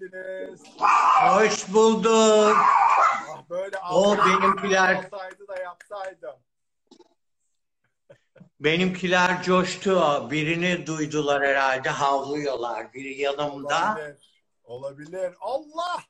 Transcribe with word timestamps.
geldiniz. 0.00 0.62
Hoş 1.22 1.72
bulduk. 1.72 2.56
Ah, 2.56 3.42
böyle 3.50 3.78
O 3.92 4.16
benimkiler- 4.16 5.04
olsaydı 5.06 5.48
da 5.48 5.58
yapsaydım. 5.58 6.36
Benimkiler 8.60 9.42
coştu. 9.42 10.28
Birini 10.30 10.86
duydular 10.86 11.42
herhalde. 11.46 11.88
Havlıyorlar. 11.88 12.92
Biri 12.94 13.20
yanımda. 13.20 13.90
Olabilir. 13.94 14.16
Olabilir. 14.64 15.34
Allah! 15.40 16.02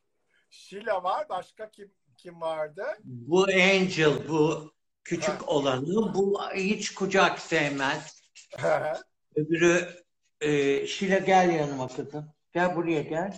Şila 0.50 1.02
var. 1.02 1.28
Başka 1.28 1.70
kim 1.70 1.92
kim 2.16 2.40
vardı? 2.40 2.84
Bu 3.04 3.42
Angel, 3.44 4.28
bu 4.28 4.72
küçük 5.04 5.48
olanı. 5.48 6.14
Bu 6.14 6.40
hiç 6.54 6.94
kucak 6.94 7.38
sevmez. 7.38 8.22
Öbürü 9.36 9.88
e, 10.40 10.86
Şila 10.86 11.18
gel 11.18 11.50
yanıma 11.50 11.88
kızım. 11.88 12.32
Gel 12.52 12.76
buraya 12.76 13.02
gel. 13.02 13.36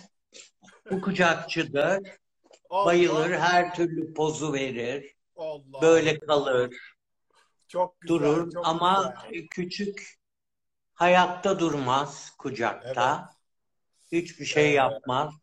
Bu 0.91 1.01
kucakçıdır. 1.01 1.99
Allah, 2.69 2.85
Bayılır. 2.85 3.31
Her 3.31 3.75
türlü 3.75 4.13
pozu 4.13 4.53
verir. 4.53 5.15
Allah. 5.35 5.81
Böyle 5.81 6.19
kalır. 6.19 6.75
çok 7.67 8.01
güzel, 8.01 8.15
Durur. 8.15 8.51
çok 8.51 8.67
Ama 8.67 9.15
güzel. 9.29 9.47
küçük 9.47 10.19
hayatta 10.93 11.59
durmaz 11.59 12.31
kucakta. 12.37 13.29
Hiçbir 14.11 14.45
şey 14.45 14.65
Evet. 14.65 14.75
yapmaz. 14.75 15.33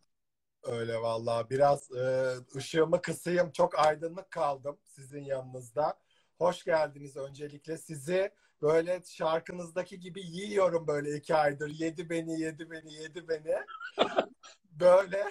Öyle 0.63 0.97
vallahi 0.97 1.51
biraz 1.51 1.93
e, 1.93 2.35
ışığımı 2.57 3.03
kısayım. 3.03 3.53
Çok 3.53 3.79
aydınlık 3.79 4.31
kaldım 4.31 4.79
sizin 4.87 5.25
yanınızda. 5.25 5.99
Hoş 6.39 6.65
geldiniz 6.65 7.17
öncelikle. 7.17 7.79
Sizi 7.79 8.31
böyle 8.63 9.03
şarkınızdaki 9.07 10.01
gibi 10.01 10.21
yiyorum 10.27 10.87
böyle 10.87 11.17
iki 11.17 11.35
aydır. 11.35 11.69
Yedi 11.69 12.11
beni, 12.11 12.41
yedi 12.41 12.71
beni, 12.71 12.95
yedi 12.95 13.29
beni. 13.29 13.57
Böyle 14.65 15.25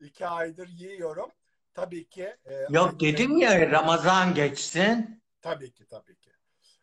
iki 0.00 0.26
aydır 0.26 0.68
yiyorum. 0.68 1.30
Tabii 1.74 2.08
ki. 2.08 2.36
e, 2.44 2.66
Yok 2.70 3.00
dedim 3.00 3.38
ya 3.38 3.70
Ramazan 3.70 4.34
geçsin 4.34 5.22
Tabii 5.42 5.72
ki, 5.72 5.86
tabii 5.86 6.16
ki. 6.16 6.30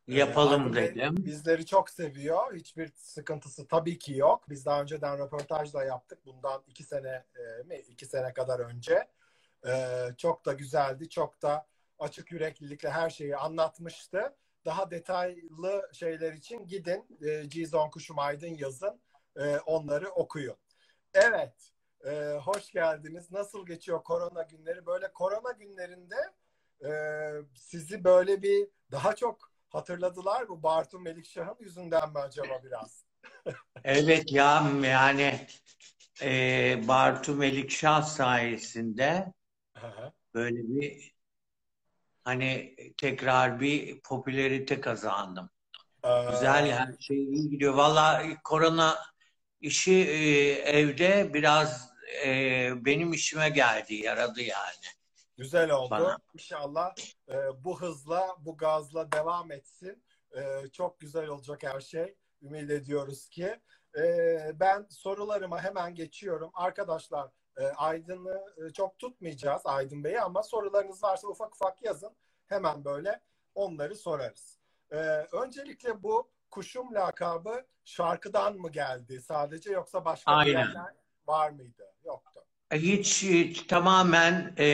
Ee, 0.07 0.13
yapalım 0.13 0.75
Bey 0.75 0.95
dedim. 0.95 1.15
Bizleri 1.17 1.65
çok 1.65 1.89
seviyor. 1.89 2.55
Hiçbir 2.55 2.91
sıkıntısı 2.95 3.67
tabii 3.67 3.97
ki 3.99 4.13
yok. 4.17 4.49
Biz 4.49 4.65
daha 4.65 4.81
önceden 4.81 5.19
röportaj 5.19 5.73
da 5.73 5.83
yaptık. 5.83 6.25
Bundan 6.25 6.63
iki 6.67 6.83
sene 6.83 7.25
e, 7.35 7.63
mi? 7.63 7.77
iki 7.77 8.05
sene 8.05 8.33
kadar 8.33 8.59
önce. 8.59 9.07
Ee, 9.67 10.07
çok 10.17 10.45
da 10.45 10.53
güzeldi. 10.53 11.09
Çok 11.09 11.41
da 11.41 11.67
açık 11.99 12.31
yüreklilikle 12.31 12.89
her 12.89 13.09
şeyi 13.09 13.37
anlatmıştı. 13.37 14.35
Daha 14.65 14.91
detaylı 14.91 15.89
şeyler 15.93 16.33
için 16.33 16.67
gidin. 16.67 17.05
E, 17.27 17.49
Cizon 17.49 17.89
Kuşum 17.89 18.19
Aydın 18.19 18.55
yazın. 18.57 19.01
E, 19.37 19.57
onları 19.57 20.09
okuyun. 20.09 20.57
Evet. 21.13 21.72
E, 22.05 22.37
hoş 22.43 22.71
geldiniz. 22.71 23.31
Nasıl 23.31 23.65
geçiyor 23.65 24.03
korona 24.03 24.41
günleri? 24.41 24.85
Böyle 24.85 25.13
korona 25.13 25.51
günlerinde 25.51 26.15
e, 26.85 26.91
sizi 27.55 28.03
böyle 28.03 28.41
bir 28.41 28.67
daha 28.91 29.15
çok 29.15 29.51
hatırladılar 29.69 30.49
bu 30.49 30.63
Bartu 30.63 30.99
Melikşah'ın 30.99 31.57
yüzünden 31.59 32.09
mi 32.09 32.19
acaba 32.19 32.63
biraz? 32.63 33.05
Evet 33.83 34.31
ya 34.31 34.71
yani 34.83 35.47
e, 36.21 36.87
Bartu 36.87 37.35
Melikşah 37.35 38.03
sayesinde 38.03 39.33
böyle 40.33 40.57
bir 40.57 41.13
hani 42.23 42.75
tekrar 42.97 43.59
bir 43.59 44.01
popülerite 44.01 44.81
kazandım. 44.81 45.49
Güzel 46.03 46.71
her 46.71 46.97
şey 46.99 47.23
iyi 47.23 47.49
gidiyor. 47.49 47.73
Valla 47.73 48.23
korona 48.43 48.97
işi 49.61 49.93
e, 49.93 50.51
evde 50.51 51.33
biraz 51.33 51.92
e, 52.25 52.85
benim 52.85 53.13
işime 53.13 53.49
geldi, 53.49 53.95
yaradı 53.95 54.41
yani. 54.41 54.85
Güzel 55.37 55.71
oldu. 55.71 55.91
Bana. 55.91 56.17
İnşallah 56.33 56.95
e, 57.29 57.63
bu 57.63 57.81
hızla, 57.81 58.35
bu 58.39 58.57
gazla 58.57 59.11
devam 59.11 59.51
etsin. 59.51 60.03
E, 60.37 60.67
çok 60.67 60.99
güzel 60.99 61.27
olacak 61.27 61.63
her 61.63 61.81
şey. 61.81 62.15
Ümit 62.41 62.69
ediyoruz 62.69 63.29
ki. 63.29 63.59
E, 63.97 64.03
ben 64.59 64.85
sorularıma 64.89 65.63
hemen 65.63 65.95
geçiyorum. 65.95 66.51
Arkadaşlar 66.53 67.29
e, 67.57 67.63
Aydın'ı 67.63 68.43
e, 68.57 68.73
çok 68.73 68.99
tutmayacağız 68.99 69.61
Aydın 69.65 70.03
Bey'i 70.03 70.21
ama 70.21 70.43
sorularınız 70.43 71.03
varsa 71.03 71.27
ufak 71.27 71.55
ufak 71.55 71.83
yazın. 71.83 72.15
Hemen 72.47 72.85
böyle 72.85 73.21
onları 73.55 73.95
sorarız. 73.95 74.59
E, 74.91 74.97
öncelikle 75.31 76.03
bu 76.03 76.29
kuşum 76.51 76.93
lakabı 76.93 77.65
şarkıdan 77.85 78.57
mı 78.57 78.71
geldi 78.71 79.21
sadece 79.21 79.71
yoksa 79.71 80.05
başka 80.05 80.31
bir 80.31 80.37
Aynen. 80.37 80.51
yerden 80.51 81.02
var 81.27 81.49
mıydı? 81.49 81.83
Yoktu. 82.05 82.39
Hiç, 82.73 83.23
hiç 83.23 83.67
tamamen 83.67 84.55
e, 84.57 84.67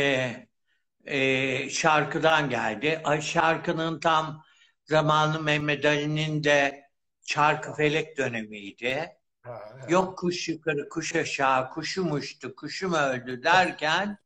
e, 1.06 1.70
şarkıdan 1.70 2.50
geldi. 2.50 3.02
Ay, 3.04 3.22
şarkının 3.22 4.00
tam 4.00 4.44
zamanı 4.86 5.42
Mehmet 5.42 5.86
Ali'nin 5.86 6.44
de 6.44 6.90
Çarkıfelek 7.30 8.18
dönemiydi. 8.18 9.10
Ha, 9.42 9.52
ha. 9.52 9.86
Yok 9.90 10.18
kuş 10.18 10.50
yukarı, 10.50 10.90
kuş 10.90 11.16
aşağı, 11.16 11.70
kuşum 11.70 12.12
uçtu, 12.12 12.56
kuşum 12.56 12.94
öldü 12.94 13.44
derken 13.44 14.18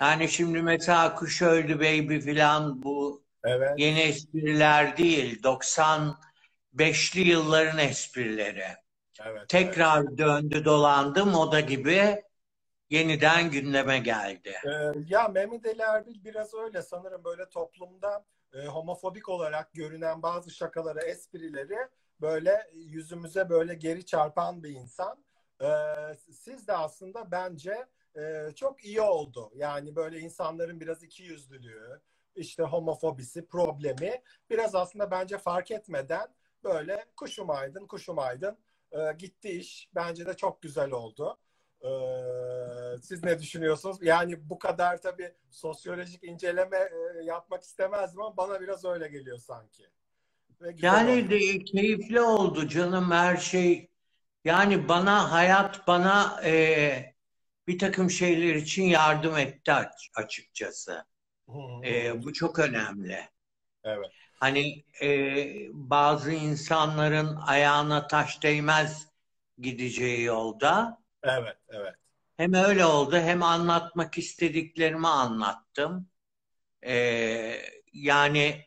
yani 0.00 0.28
şimdi 0.28 0.62
mesela 0.62 1.14
kuş 1.14 1.42
öldü 1.42 1.78
baby 1.78 2.18
filan 2.18 2.82
bu 2.82 3.24
Evet. 3.44 3.70
yeni 3.78 4.00
espriler 4.00 4.96
değil. 4.96 5.42
95'li 5.42 7.20
yılların 7.20 7.78
esprileri. 7.78 8.66
Evet. 9.26 9.48
Tekrar 9.48 10.18
döndü 10.18 10.64
dolandı 10.64 11.26
moda 11.26 11.60
gibi 11.60 12.22
yeniden 12.90 13.50
gündeme 13.50 13.98
geldi. 13.98 14.54
Ee, 14.64 14.70
ya 15.06 15.28
Mehmet 15.28 15.66
Ali 15.66 15.82
Erbil 15.82 16.24
biraz 16.24 16.54
öyle 16.54 16.82
sanırım 16.82 17.24
böyle 17.24 17.48
toplumda 17.48 18.24
e, 18.52 18.66
homofobik 18.66 19.28
olarak 19.28 19.72
görünen 19.72 20.22
bazı 20.22 20.50
şakaları, 20.50 21.00
esprileri 21.00 21.76
böyle 22.20 22.70
yüzümüze 22.74 23.48
böyle 23.48 23.74
geri 23.74 24.06
çarpan 24.06 24.62
bir 24.62 24.70
insan. 24.70 25.24
Ee, 25.62 25.66
siz 26.32 26.68
de 26.68 26.72
aslında 26.72 27.30
bence 27.30 27.86
e, 28.16 28.50
çok 28.54 28.84
iyi 28.84 29.00
oldu. 29.00 29.50
Yani 29.54 29.96
böyle 29.96 30.18
insanların 30.18 30.80
biraz 30.80 31.02
ikiyüzlülüğü, 31.02 32.00
işte 32.34 32.62
homofobisi, 32.62 33.46
problemi 33.46 34.22
biraz 34.50 34.74
aslında 34.74 35.10
bence 35.10 35.38
fark 35.38 35.70
etmeden 35.70 36.28
böyle 36.64 37.04
kuşum 37.16 37.50
aydın, 37.50 37.86
kuşum 37.86 38.18
aydın 38.18 38.58
e, 38.92 39.12
gitti 39.18 39.48
iş. 39.48 39.88
Bence 39.94 40.26
de 40.26 40.36
çok 40.36 40.62
güzel 40.62 40.90
oldu. 40.90 41.38
Ee, 41.84 42.98
siz 43.02 43.24
ne 43.24 43.38
düşünüyorsunuz? 43.38 43.98
Yani 44.02 44.50
bu 44.50 44.58
kadar 44.58 45.02
tabii 45.02 45.34
sosyolojik 45.50 46.24
inceleme 46.24 46.76
e, 47.20 47.24
yapmak 47.24 47.62
istemezdim 47.62 48.20
ama 48.22 48.36
bana 48.36 48.60
biraz 48.60 48.84
öyle 48.84 49.08
geliyor 49.08 49.38
sanki. 49.38 49.86
Yani 50.82 51.10
oldu. 51.10 51.30
de 51.30 51.64
keyifli 51.64 52.20
oldu 52.20 52.68
canım 52.68 53.10
her 53.10 53.36
şey. 53.36 53.90
Yani 54.44 54.88
bana 54.88 55.32
hayat 55.32 55.86
bana 55.86 56.40
e, 56.44 57.14
bir 57.68 57.78
takım 57.78 58.10
şeyler 58.10 58.54
için 58.54 58.84
yardım 58.84 59.38
etti 59.38 59.72
aç- 59.72 60.10
açıkçası. 60.16 61.04
Hı 61.46 61.52
hı. 61.52 61.84
E, 61.84 62.22
bu 62.24 62.32
çok 62.32 62.58
önemli. 62.58 63.30
Evet. 63.84 64.12
Hani 64.40 64.84
e, 65.02 65.08
bazı 65.72 66.32
insanların 66.32 67.36
ayağına 67.36 68.06
taş 68.06 68.42
değmez 68.42 69.08
gideceği 69.58 70.22
yolda. 70.22 71.02
Evet, 71.22 71.56
evet. 71.68 71.94
Hem 72.36 72.54
öyle 72.54 72.84
oldu 72.84 73.16
hem 73.16 73.42
anlatmak 73.42 74.18
istediklerimi 74.18 75.08
anlattım. 75.08 76.08
E, 76.86 76.94
yani 77.92 78.66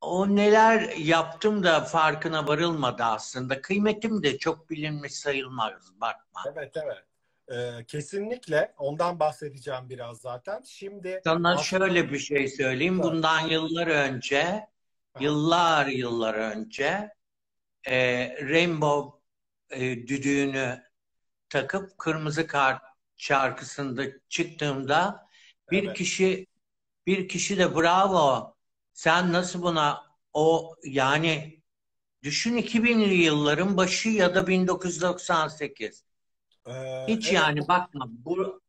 o 0.00 0.36
neler 0.36 0.96
yaptım 0.96 1.62
da 1.62 1.80
farkına 1.80 2.48
varılmadı 2.48 3.02
aslında. 3.02 3.60
Kıymetim 3.62 4.22
de 4.22 4.38
çok 4.38 4.70
bilinmiş 4.70 5.12
sayılmaz 5.14 6.00
bakma. 6.00 6.44
Evet, 6.46 6.76
evet. 6.76 7.07
Ee, 7.52 7.84
kesinlikle 7.86 8.74
ondan 8.78 9.20
bahsedeceğim 9.20 9.88
biraz 9.90 10.18
zaten. 10.20 10.62
Şimdi 10.62 11.20
Sana 11.24 11.48
aslında- 11.54 11.64
şöyle 11.64 12.12
bir 12.12 12.18
şey 12.18 12.48
söyleyeyim. 12.48 13.02
Bundan 13.02 13.40
yıllar 13.48 13.86
önce, 13.86 14.66
yıllar 15.20 15.86
yıllar 15.86 16.34
önce 16.34 17.10
e, 17.88 18.28
Rainbow 18.48 19.18
e, 19.70 19.80
düdüğünü 20.06 20.82
takıp 21.48 21.98
Kırmızı 21.98 22.46
Kart 22.46 22.82
şarkısında 23.16 24.02
çıktığımda 24.28 25.26
bir 25.70 25.84
Evet. 25.84 25.96
kişi 25.96 26.46
bir 27.06 27.28
kişi 27.28 27.58
de 27.58 27.76
bravo 27.76 28.54
sen 28.92 29.32
nasıl 29.32 29.62
buna 29.62 30.02
o 30.32 30.74
yani 30.84 31.62
düşün 32.22 32.56
2000'li 32.56 33.14
yılların 33.14 33.76
başı 33.76 34.08
ya 34.08 34.34
da 34.34 34.46
1998 34.46 36.04
Ee, 36.68 37.04
hiç 37.08 37.26
evet, 37.26 37.34
yani 37.34 37.68
bakma 37.68 38.06
bu 38.08 38.60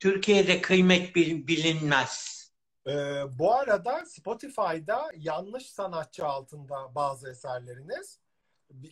Türkiye'de 0.00 0.60
kıymet 0.60 1.16
bil- 1.16 1.46
bilinmez. 1.46 2.38
Ee, 2.86 2.92
bu 3.38 3.54
arada 3.54 4.04
Spotify'da 4.06 5.10
yanlış 5.16 5.70
sanatçı 5.70 6.26
altında 6.26 6.94
bazı 6.94 7.30
eserleriniz. 7.30 8.18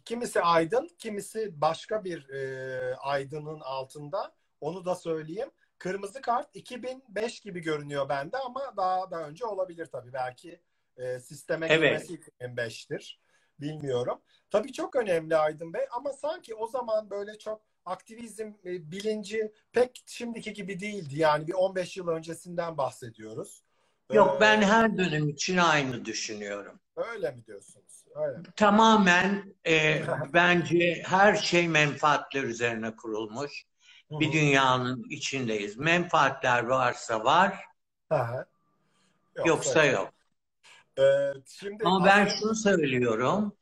Kimisi 0.05 0.41
Aydın, 0.41 0.89
kimisi 0.99 1.61
başka 1.61 2.05
bir 2.05 2.29
e, 2.29 2.97
Aydın'ın 2.97 3.61
altında. 3.61 4.35
Onu 4.61 4.85
da 4.85 4.95
söyleyeyim. 4.95 5.51
Kırmızı 5.79 6.21
kart 6.21 6.49
2005 6.55 7.41
gibi 7.41 7.61
görünüyor 7.61 8.09
bende 8.09 8.39
ama 8.39 8.77
daha 8.77 9.11
da 9.11 9.29
önce 9.29 9.45
olabilir 9.47 9.87
tabii. 9.87 10.13
Belki 10.13 10.61
e, 10.97 11.21
sisteme 11.21 11.67
Evet. 11.67 12.09
girmesi 12.09 12.33
2005'tir. 12.41 13.19
Bilmiyorum. 13.61 14.21
Tabii 14.51 14.73
çok 14.73 14.97
önemli 14.97 15.37
Aydın 15.37 15.73
Bey 15.73 15.87
ama 15.91 16.13
sanki 16.13 16.55
o 16.55 16.67
zaman 16.67 17.11
böyle 17.11 17.39
çok 17.39 17.63
aktivizm 17.87 18.53
e, 18.65 18.91
bilinci 18.91 19.53
pek 19.73 20.03
şimdiki 20.07 20.53
gibi 20.53 20.81
değildi. 20.81 21.19
Yani 21.19 21.47
bir 21.47 21.53
15 21.53 21.97
yıl 21.97 22.09
öncesinden 22.09 22.77
bahsediyoruz. 22.77 23.63
Yok 24.13 24.37
Ee, 24.37 24.41
ben 24.41 24.63
her 24.63 24.99
dönem 24.99 25.29
için 25.29 25.57
aynı 25.57 26.05
düşünüyorum. 26.05 26.81
Öyle 26.97 27.31
mi 27.31 27.47
diyorsunuz? 27.47 28.05
Öyle 28.15 28.39
mi? 28.39 28.45
Tamamen 28.57 29.55
e, 29.67 30.03
bence 30.33 31.03
her 31.07 31.35
şey 31.37 31.69
menfaatler 31.69 32.43
üzerine 32.43 32.97
kurulmuş. 32.97 33.65
Hı 34.11 34.21
Bir 34.21 34.33
dünyanın 34.33 35.05
içindeyiz. 35.11 35.77
Menfaatler 35.77 36.63
varsa 36.63 37.25
var, 37.25 37.65
Hı 38.09 38.15
hı. 38.15 38.47
yoksa 39.47 39.85
yok. 39.85 40.13
Ee, 40.99 41.03
şimdi 41.47 41.85
Ama 41.85 42.07
ben 42.07 42.27
şunu 42.29 42.55
söylüyorum. 42.55 43.53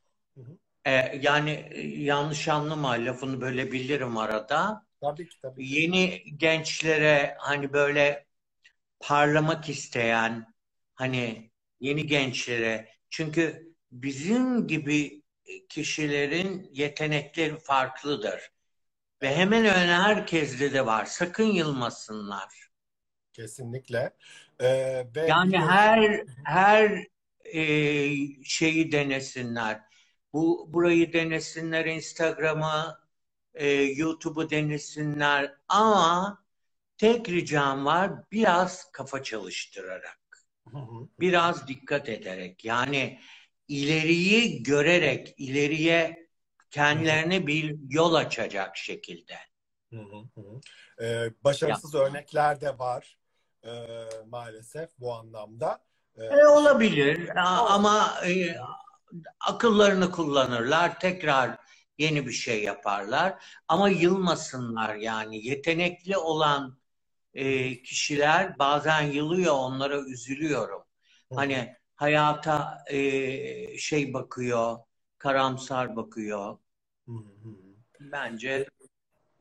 E, 0.85 1.19
yani 1.23 1.69
e, 1.71 1.81
yanlış 1.87 2.49
anlama 2.49 2.91
lafını 2.91 3.41
böyle 3.41 3.73
bilirim 3.73 4.17
arada. 4.17 4.87
tabii 5.01 5.29
ki 5.29 5.41
tabii. 5.43 5.67
ki. 5.67 5.75
Yeni 5.75 6.25
gençlere 6.37 7.37
hani 7.39 7.73
böyle 7.73 8.27
parlamak 9.01 9.69
isteyen 9.69 10.55
hani 10.95 11.51
yeni 11.81 12.07
gençlere 12.07 12.89
çünkü 13.11 13.75
bizim 13.93 14.67
gibi 14.67 15.23
kişilerin 15.69 16.71
yetenekleri 16.73 17.59
farklıdır. 17.59 18.51
Ve 19.23 19.37
hemen 19.37 19.65
hemen 19.65 20.03
herkeste 20.03 20.73
de 20.73 20.87
var. 20.87 21.05
Sakın 21.05 21.45
yılmasınlar. 21.45 22.69
Kesinlikle. 23.33 24.11
Ee, 24.61 25.07
ve 25.17 25.27
Yani 25.29 25.59
her 25.59 26.23
her 26.45 27.07
e, 27.45 27.63
şeyi 28.45 28.93
denesinler. 28.93 29.81
Bu 30.35 30.73
burayı 30.73 31.13
denesinler, 31.13 31.85
Instagram'ı, 31.85 32.99
e, 33.55 33.69
YouTube'u 33.73 34.51
denesinler. 34.51 35.55
Ama 35.69 36.39
tek 36.99 37.29
ricam 37.29 37.85
var 37.85 38.13
biraz 38.33 38.93
kafa 38.93 39.23
çalıştırarak, 39.23 40.47
biraz 41.21 41.69
dikkat 41.69 42.09
ederek. 42.09 42.65
Yani 42.65 43.21
ileriyi 43.69 44.63
görerek, 44.63 45.35
ileriye 45.37 46.29
kendilerine 46.71 47.47
bir 47.47 47.77
yol 47.89 48.15
açacak 48.15 48.77
şekilde. 48.77 49.37
Hı 49.91 50.01
hı 50.01 50.41
hı. 50.41 50.61
Ee, 51.05 51.31
başarısız 51.45 51.95
örnekler 51.95 52.61
de 52.61 52.79
var 52.79 53.19
ee, 53.65 53.71
maalesef 54.27 54.91
bu 54.99 55.15
anlamda. 55.15 55.85
Ee, 56.19 56.25
E, 56.25 56.47
olabilir 56.47 57.31
ama 57.47 58.15
e, 58.27 58.57
akıllarını 59.41 60.11
kullanırlar, 60.11 61.01
tekrar 61.01 61.59
yeni 61.99 62.27
bir 62.27 62.33
şey 62.33 62.63
yaparlar. 62.63 63.45
Ama 63.69 63.89
yılmasınlar 63.89 64.95
yani. 64.95 65.47
Yetenekli 65.47 66.17
olan 66.17 66.79
e, 67.35 67.83
kişiler 67.83 68.59
bazen 68.59 69.03
yılıyor, 69.03 69.55
onlara 69.55 70.01
üzülüyorum. 70.01 70.83
Hı. 71.29 71.35
Hani 71.35 71.77
hayata 71.95 72.85
e, 72.91 73.79
şey 73.79 74.15
bakıyor, 74.15 74.79
karamsar 75.19 75.97
bakıyor. 75.97 76.59
Hı 77.07 77.13
hı 77.13 77.49
hı. 77.49 77.55
Bence 78.01 78.67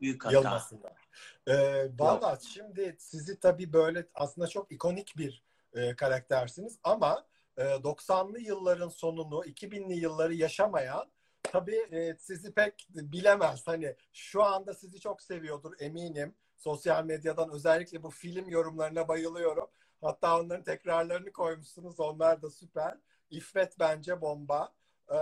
büyük 0.00 0.24
hata. 0.24 0.34
Yılmasınlar. 0.34 1.04
Ee, 1.46 1.88
Valla 1.98 2.38
şimdi 2.54 2.96
sizi 2.98 3.40
tabii 3.40 3.72
böyle 3.72 4.06
aslında 4.14 4.46
çok 4.46 4.72
ikonik 4.72 5.16
bir 5.16 5.44
e, 5.72 5.96
karaktersiniz 5.96 6.78
ama 6.82 7.26
e, 7.56 7.62
90'lı 7.62 8.40
yılların 8.40 8.88
sonunu 8.88 9.44
2000'li 9.44 9.94
yılları 9.94 10.34
yaşamayan 10.34 11.10
tabii 11.42 11.86
e, 11.90 12.16
sizi 12.18 12.54
pek 12.54 12.88
bilemez. 12.90 13.66
Hani 13.66 13.96
şu 14.12 14.42
anda 14.42 14.74
sizi 14.74 15.00
çok 15.00 15.22
seviyordur 15.22 15.72
eminim. 15.80 16.34
Sosyal 16.56 17.04
medyadan 17.04 17.50
özellikle 17.50 18.02
bu 18.02 18.10
film 18.10 18.48
yorumlarına 18.48 19.08
bayılıyorum. 19.08 19.70
Hatta 20.00 20.40
onların 20.40 20.64
tekrarlarını 20.64 21.32
koymuşsunuz. 21.32 22.00
Onlar 22.00 22.42
da 22.42 22.50
süper. 22.50 22.98
İffet 23.30 23.78
bence 23.78 24.20
bomba. 24.20 24.72
Ee, 25.08 25.14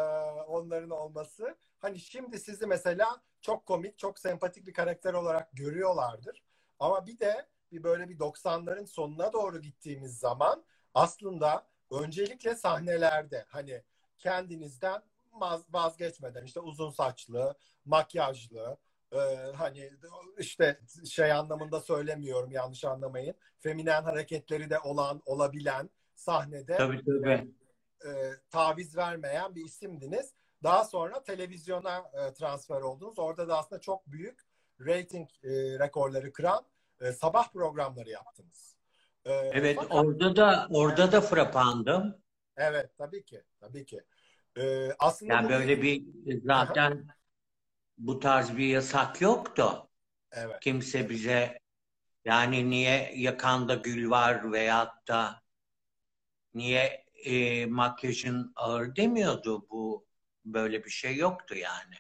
onların 0.46 0.90
olması. 0.90 1.56
Hani 1.78 1.98
şimdi 1.98 2.38
sizi 2.38 2.66
mesela 2.66 3.22
çok 3.40 3.66
komik, 3.66 3.98
çok 3.98 4.18
sempatik 4.18 4.66
bir 4.66 4.72
karakter 4.72 5.14
olarak 5.14 5.48
görüyorlardır. 5.52 6.42
Ama 6.78 7.06
bir 7.06 7.18
de 7.18 7.46
bir 7.72 7.82
böyle 7.82 8.08
bir 8.08 8.18
90'ların 8.18 8.86
sonuna 8.86 9.32
doğru 9.32 9.60
gittiğimiz 9.60 10.18
zaman 10.18 10.64
aslında 10.94 11.66
öncelikle 11.92 12.54
sahnelerde 12.54 13.44
hani 13.48 13.82
kendinizden 14.18 15.02
vaz- 15.32 15.66
vazgeçmeden 15.72 16.44
işte 16.44 16.60
uzun 16.60 16.90
saçlı, 16.90 17.54
makyajlı, 17.84 18.76
e, 19.12 19.18
hani 19.56 19.90
işte 20.38 20.80
şey 21.10 21.32
anlamında 21.32 21.80
söylemiyorum 21.80 22.50
yanlış 22.50 22.84
anlamayın. 22.84 23.34
Feminen 23.58 24.02
hareketleri 24.02 24.70
de 24.70 24.78
olan, 24.78 25.22
olabilen 25.26 25.90
sahnede 26.14 26.76
Tabii 26.76 27.04
tabii. 27.04 27.54
e, 28.04 28.10
taviz 28.50 28.96
vermeyen 28.96 29.54
bir 29.54 29.64
isimdiniz. 29.64 30.32
Daha 30.62 30.84
sonra 30.84 31.22
televizyona 31.22 31.98
e, 31.98 32.34
transfer 32.34 32.80
oldunuz. 32.80 33.18
Orada 33.18 33.48
da 33.48 33.58
aslında 33.58 33.80
çok 33.80 34.06
büyük 34.06 34.40
rating 34.80 35.28
e, 35.44 35.50
rekorları 35.78 36.32
kıran 36.32 36.64
e, 37.00 37.12
sabah 37.12 37.52
programları 37.52 38.10
yaptınız. 38.10 38.71
E, 39.24 39.32
Evet, 39.52 39.76
fakat- 39.76 39.90
orada 39.90 40.36
da 40.36 40.66
orada 40.70 41.12
da 41.12 41.20
frapandım. 41.20 42.22
evet 42.56 42.90
tabii 42.98 43.24
ki, 43.24 43.42
tabii 43.60 43.86
ki. 43.86 44.00
E, 44.58 44.92
aslında 44.98 45.34
Yani 45.34 45.48
böyle 45.48 45.82
bir 45.82 46.04
zaten 46.44 47.08
bu 47.98 48.20
tarz 48.20 48.56
bir 48.56 48.66
yasak 48.66 49.20
yoktu. 49.20 49.88
evet, 50.32 50.62
Kimse 50.62 51.10
bize 51.10 51.58
yani 52.24 52.70
niye 52.70 53.12
yakanda 53.16 53.74
gül 53.74 54.10
var 54.10 54.52
veyahut 54.52 55.08
da 55.08 55.42
niye 56.54 57.04
e, 57.24 57.66
makyajın 57.66 58.52
ağır 58.56 58.96
demiyordu 58.96 59.66
bu 59.70 60.06
böyle 60.44 60.84
bir 60.84 60.90
şey 60.90 61.16
yoktu 61.16 61.54
yani. 61.54 61.94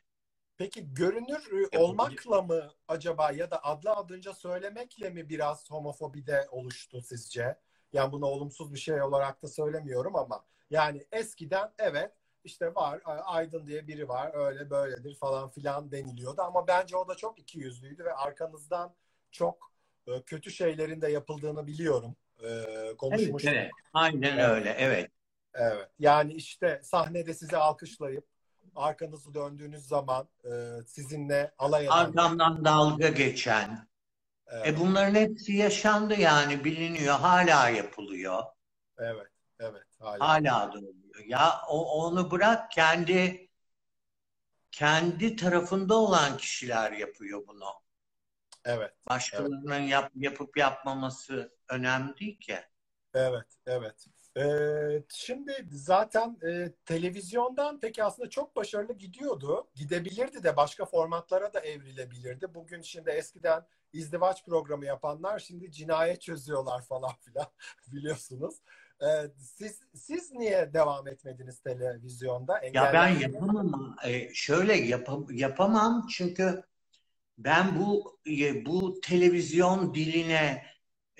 Peki 0.62 0.94
görünür 0.94 1.68
olmakla 1.78 2.42
mı 2.42 2.70
acaba 2.88 3.32
ya 3.32 3.50
da 3.50 3.64
adlı 3.64 3.90
adınca 3.90 4.34
söylemekle 4.34 5.10
mi 5.10 5.28
biraz 5.28 5.70
homofobide 5.70 6.46
oluştu 6.50 7.02
sizce? 7.02 7.56
Yani 7.92 8.12
bunu 8.12 8.26
olumsuz 8.26 8.74
bir 8.74 8.78
şey 8.78 9.02
olarak 9.02 9.42
da 9.42 9.48
söylemiyorum 9.48 10.16
ama 10.16 10.44
yani 10.70 11.06
eskiden 11.12 11.72
evet 11.78 12.12
işte 12.44 12.74
var 12.74 13.00
Aydın 13.04 13.66
diye 13.66 13.86
biri 13.86 14.08
var 14.08 14.30
öyle 14.34 14.70
böyledir 14.70 15.14
falan 15.14 15.50
filan 15.50 15.92
deniliyordu 15.92 16.42
ama 16.42 16.66
bence 16.68 16.96
o 16.96 17.08
da 17.08 17.14
çok 17.14 17.38
ikiyüzlüydü 17.38 18.04
ve 18.04 18.12
arkanızdan 18.14 18.94
çok 19.30 19.72
e, 20.06 20.22
kötü 20.22 20.50
şeylerin 20.50 21.00
de 21.00 21.10
yapıldığını 21.10 21.66
biliyorum. 21.66 22.16
E, 22.42 22.46
Evet, 22.48 22.96
konuşmuştuk. 22.96 23.52
evet. 23.54 23.70
Aynen 23.92 24.38
Evet. 24.38 24.50
öyle. 24.50 24.76
Evet. 24.78 25.10
Evet. 25.54 25.88
Yani 25.98 26.32
işte 26.32 26.80
sahnede 26.82 27.34
sizi 27.34 27.56
alkışlayıp 27.56 28.31
arkanızı 28.76 29.34
döndüğünüz 29.34 29.86
zaman 29.86 30.28
e, 30.44 30.50
sizinle 30.86 31.54
alay 31.58 31.86
eden. 31.86 32.14
Arkamdan 32.14 32.64
dalga 32.64 33.08
geçen. 33.08 33.88
Evet, 34.46 34.66
E 34.66 34.80
bunların 34.80 35.14
hepsi 35.14 35.52
yaşandı 35.52 36.14
yani 36.20 36.64
biliniyor. 36.64 37.14
Hala 37.20 37.68
yapılıyor. 37.70 38.42
evet, 38.98 39.32
evet. 39.60 39.86
Hala. 40.00 40.28
Hala 40.28 40.72
da 40.72 40.78
oluyor. 40.78 41.24
Ya 41.26 41.60
o, 41.68 42.04
onu 42.04 42.30
bırak 42.30 42.70
kendi 42.72 43.48
kendi 44.72 45.36
tarafında 45.36 45.94
olan 45.94 46.36
kişiler 46.36 46.92
yapıyor 46.92 47.46
bunu. 47.46 47.64
Evet, 48.64 48.94
Başkalarının 49.08 49.80
yap, 49.80 50.12
yapıp 50.14 50.56
yapmaması 50.56 51.56
önemli 51.68 52.16
değil 52.18 52.40
ki. 52.40 52.58
evet, 53.14 53.46
evet. 53.66 54.06
Ee, 54.36 55.02
şimdi 55.08 55.66
zaten 55.72 56.38
e, 56.46 56.72
televizyondan 56.86 57.80
peki 57.80 58.04
aslında 58.04 58.30
çok 58.30 58.56
başarılı 58.56 58.92
gidiyordu. 58.92 59.68
Gidebilirdi 59.74 60.42
de 60.42 60.56
başka 60.56 60.84
formatlara 60.84 61.54
da 61.54 61.60
evrilebilirdi. 61.60 62.54
Bugün 62.54 62.82
şimdi 62.82 63.10
eskiden 63.10 63.66
izdivaç 63.92 64.44
programı 64.44 64.86
yapanlar 64.86 65.38
şimdi 65.38 65.72
cinayet 65.72 66.20
çözüyorlar 66.20 66.82
falan 66.82 67.12
filan 67.20 67.46
biliyorsunuz. 67.92 68.54
Ee, 69.02 69.06
siz 69.38 69.80
siz 69.94 70.32
niye 70.32 70.74
devam 70.74 71.08
etmediniz 71.08 71.58
televizyonda? 71.58 72.60
Ya 72.72 72.90
ben 72.92 73.08
yapamam. 73.08 73.96
E, 74.04 74.34
şöyle 74.34 74.74
yapam, 74.74 75.26
yapamam 75.30 76.06
çünkü 76.10 76.62
ben 77.38 77.80
bu 77.80 78.18
e, 78.26 78.66
bu 78.66 79.00
televizyon 79.00 79.94
diline 79.94 80.66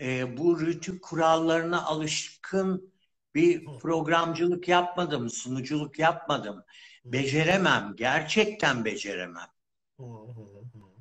e, 0.01 0.37
bu 0.37 0.61
rütü 0.61 1.01
kurallarına 1.01 1.85
alışkın 1.85 2.92
bir 3.35 3.65
programcılık 3.65 4.69
yapmadım, 4.69 5.31
sunuculuk 5.31 5.99
yapmadım. 5.99 6.65
Beceremem, 7.05 7.93
gerçekten 7.97 8.85
beceremem. 8.85 9.49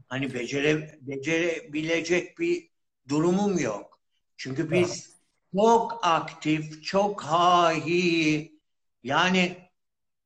Hani 0.08 0.34
becere, 0.34 1.00
becerebilecek 1.02 2.40
bir 2.40 2.70
durumum 3.10 3.60
yok. 3.60 4.00
Çünkü 4.38 4.72
biz 4.72 5.18
çok 5.56 6.00
aktif, 6.02 6.84
çok 6.84 7.24
hahi. 7.24 8.60
Yani 9.04 9.70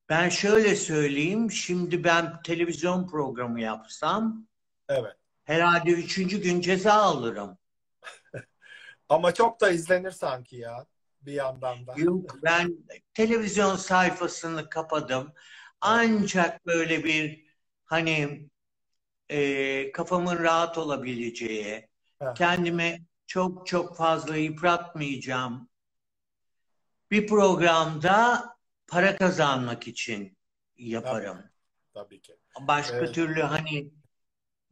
ben 0.09 0.29
şöyle 0.29 0.75
söyleyeyim, 0.75 1.51
şimdi 1.51 2.03
ben 2.03 2.41
televizyon 2.41 3.07
programı 3.07 3.61
yapsam 3.61 4.47
Evet. 4.89 5.15
herhalde 5.43 5.91
üçüncü 5.91 6.41
gün 6.41 6.61
ceza 6.61 6.93
alırım. 6.93 7.57
Ama 9.09 9.33
çok 9.33 9.61
da 9.61 9.71
izlenir 9.71 10.11
sanki 10.11 10.55
ya 10.55 10.85
bir 11.25 11.33
yandan 11.33 11.87
da. 11.87 11.93
Yok 11.97 12.43
ben 12.43 12.77
televizyon 13.13 13.75
sayfasını 13.75 14.69
kapadım. 14.69 15.33
Ancak 15.81 16.65
böyle 16.65 17.03
bir 17.03 17.45
hani 17.85 18.49
e, 19.29 19.91
kafamın 19.91 20.39
rahat 20.39 20.77
olabileceği, 20.77 21.89
Evet. 22.21 22.37
kendimi 22.37 23.05
çok 23.27 23.67
çok 23.67 23.97
fazla 23.97 24.35
yıpratmayacağım 24.35 25.69
bir 27.11 27.27
programda 27.27 28.45
para 28.87 29.15
kazanmak 29.17 29.87
için 29.87 30.37
yaparım. 30.77 31.43
Tabii 31.93 32.21
ki. 32.21 32.35
Başka 32.59 32.95
Evet. 32.97 33.15
türlü 33.15 33.41
hani 33.41 33.91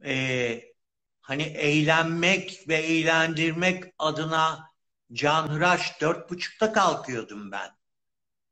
e, 0.05 0.73
hani 1.21 1.43
eğlenmek 1.43 2.65
ve 2.67 2.75
eğlendirmek 2.75 3.83
adına 3.99 4.72
canhıraş 5.13 6.01
dört 6.01 6.29
buçukta 6.29 6.73
kalkıyordum 6.73 7.51
ben. 7.51 7.69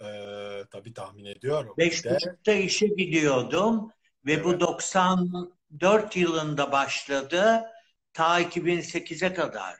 Ee, 0.02 0.64
tabii 0.72 0.94
tahmin 0.94 1.26
ediyorum. 1.26 1.76
Beş 1.78 2.06
de- 2.06 2.16
buçukta 2.16 2.52
işe 2.52 2.88
gidiyordum 2.88 3.92
ve 4.26 4.44
bu 4.44 4.50
Evet. 4.50 4.62
94 4.62 6.16
yılında 6.16 6.72
başladı 6.72 7.64
ta 8.14 8.40
2008'e 8.40 9.34
kadar. 9.34 9.78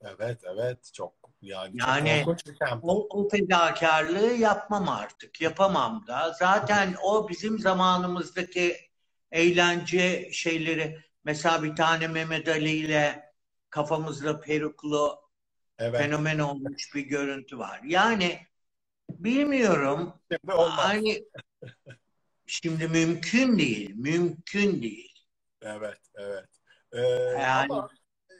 evet 0.00 0.40
evet 0.44 0.90
çok 0.94 1.14
yani, 1.42 1.78
Yani 1.78 2.24
çok. 2.24 2.38
O, 2.82 3.08
o 3.10 3.28
fedakarlığı 3.28 4.32
yapmam 4.32 4.88
artık. 4.88 5.40
Yapamam 5.40 6.06
da. 6.06 6.32
Zaten 6.38 6.94
o 7.02 7.28
bizim 7.28 7.58
zamanımızdaki 7.58 8.76
eğlence 9.32 10.30
şeyleri 10.32 10.98
mesela 11.24 11.62
bir 11.62 11.76
tane 11.76 12.08
Mehmet 12.08 12.48
Ali 12.48 12.70
ile 12.70 13.32
kafamızda 13.70 14.40
peruklu 14.40 15.29
Evet. 15.80 16.00
fenomen 16.00 16.38
olmuş 16.38 16.94
bir 16.94 17.00
görüntü 17.00 17.58
var. 17.58 17.80
Yani 17.84 18.38
bilmiyorum. 19.10 20.14
Şimdi 20.32 20.52
olmaz. 20.52 20.78
Hani 20.78 21.24
şimdi 22.46 22.88
mümkün 22.88 23.58
değil. 23.58 23.94
Mümkün 23.94 24.82
değil. 24.82 25.14
Evet, 25.62 26.00
evet. 26.14 26.48
Ee, 26.92 27.00
Yani- 27.00 27.72
Ama 27.72 27.90
e, 28.30 28.36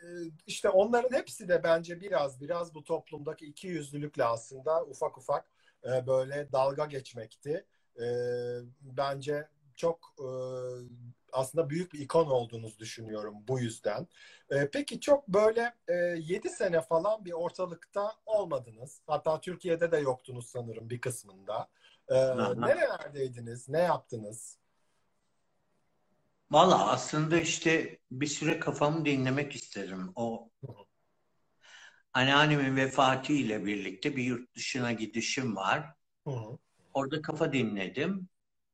işte 0.46 0.68
onların 0.68 1.16
hepsi 1.16 1.48
de 1.48 1.62
bence 1.62 2.00
biraz 2.00 2.40
biraz 2.40 2.74
bu 2.74 2.84
toplumdaki 2.84 3.46
iki 3.46 3.66
yüzlülükle 3.66 4.24
aslında 4.24 4.84
ufak 4.84 5.18
ufak 5.18 5.50
e, 5.84 6.06
böyle 6.06 6.52
dalga 6.52 6.84
geçmekti. 6.84 7.66
E, 8.00 8.06
bence 8.80 9.48
çok 9.76 10.14
aslında 11.32 11.70
büyük 11.70 11.92
bir 11.92 11.98
ikon 12.00 12.26
olduğunuzu 12.26 12.78
düşünüyorum 12.78 13.34
bu 13.48 13.60
yüzden. 13.60 14.06
E, 14.50 14.70
peki 14.70 15.00
çok 15.00 15.28
böyle 15.28 15.74
e, 15.88 15.94
7 16.18 16.50
sene 16.50 16.80
falan 16.80 17.24
bir 17.24 17.32
ortalıkta 17.32 18.12
olmadınız. 18.26 19.00
Hatta 19.06 19.40
Türkiye'de 19.40 19.92
de 19.92 19.98
yoktunuz 19.98 20.46
sanırım 20.50 20.90
bir 20.90 21.00
kısmında. 21.00 21.68
E, 22.08 22.14
nerelerdeydiniz? 22.56 23.68
Ne 23.68 23.78
yaptınız? 23.80 24.58
Valla 26.50 26.88
aslında 26.90 27.40
işte 27.40 27.98
bir 28.10 28.26
süre 28.26 28.60
kafamı 28.60 29.04
dinlemek 29.04 29.54
isterim. 29.54 30.12
O 30.14 30.50
anneannemin 32.12 32.76
vefatıyla 32.76 33.66
birlikte 33.66 34.16
bir 34.16 34.22
yurt 34.24 34.54
dışına 34.56 34.92
gidişim 34.92 35.56
var. 35.56 35.94
Hı 36.26 36.30
hı, 36.30 36.58
Orada 36.94 37.22
kafa 37.22 37.52
dinledim. 37.52 38.28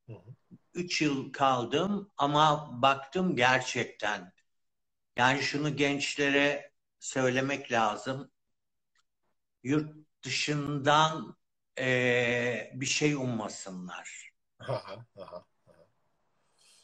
hı 0.07 0.13
hı. 0.13 0.36
Üç 0.77 1.03
yıl 1.03 1.33
kaldım 1.33 2.11
ama 2.17 2.69
baktım 2.83 3.37
gerçekten. 3.37 4.33
Yani 5.17 5.43
şunu 5.43 5.77
gençlere 5.77 6.73
söylemek 7.01 7.73
lazım. 7.73 8.31
Yurt 9.63 9.95
dışından 10.23 11.37
eee, 11.79 12.73
bir 12.75 12.87
şey 12.87 13.15
ummasınlar. 13.15 14.31
Aha, 14.61 15.07
aha. 15.19 15.45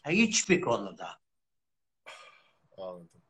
Hiçbir 0.08 0.61
konuda. 0.61 1.20
Anladım. 2.78 3.22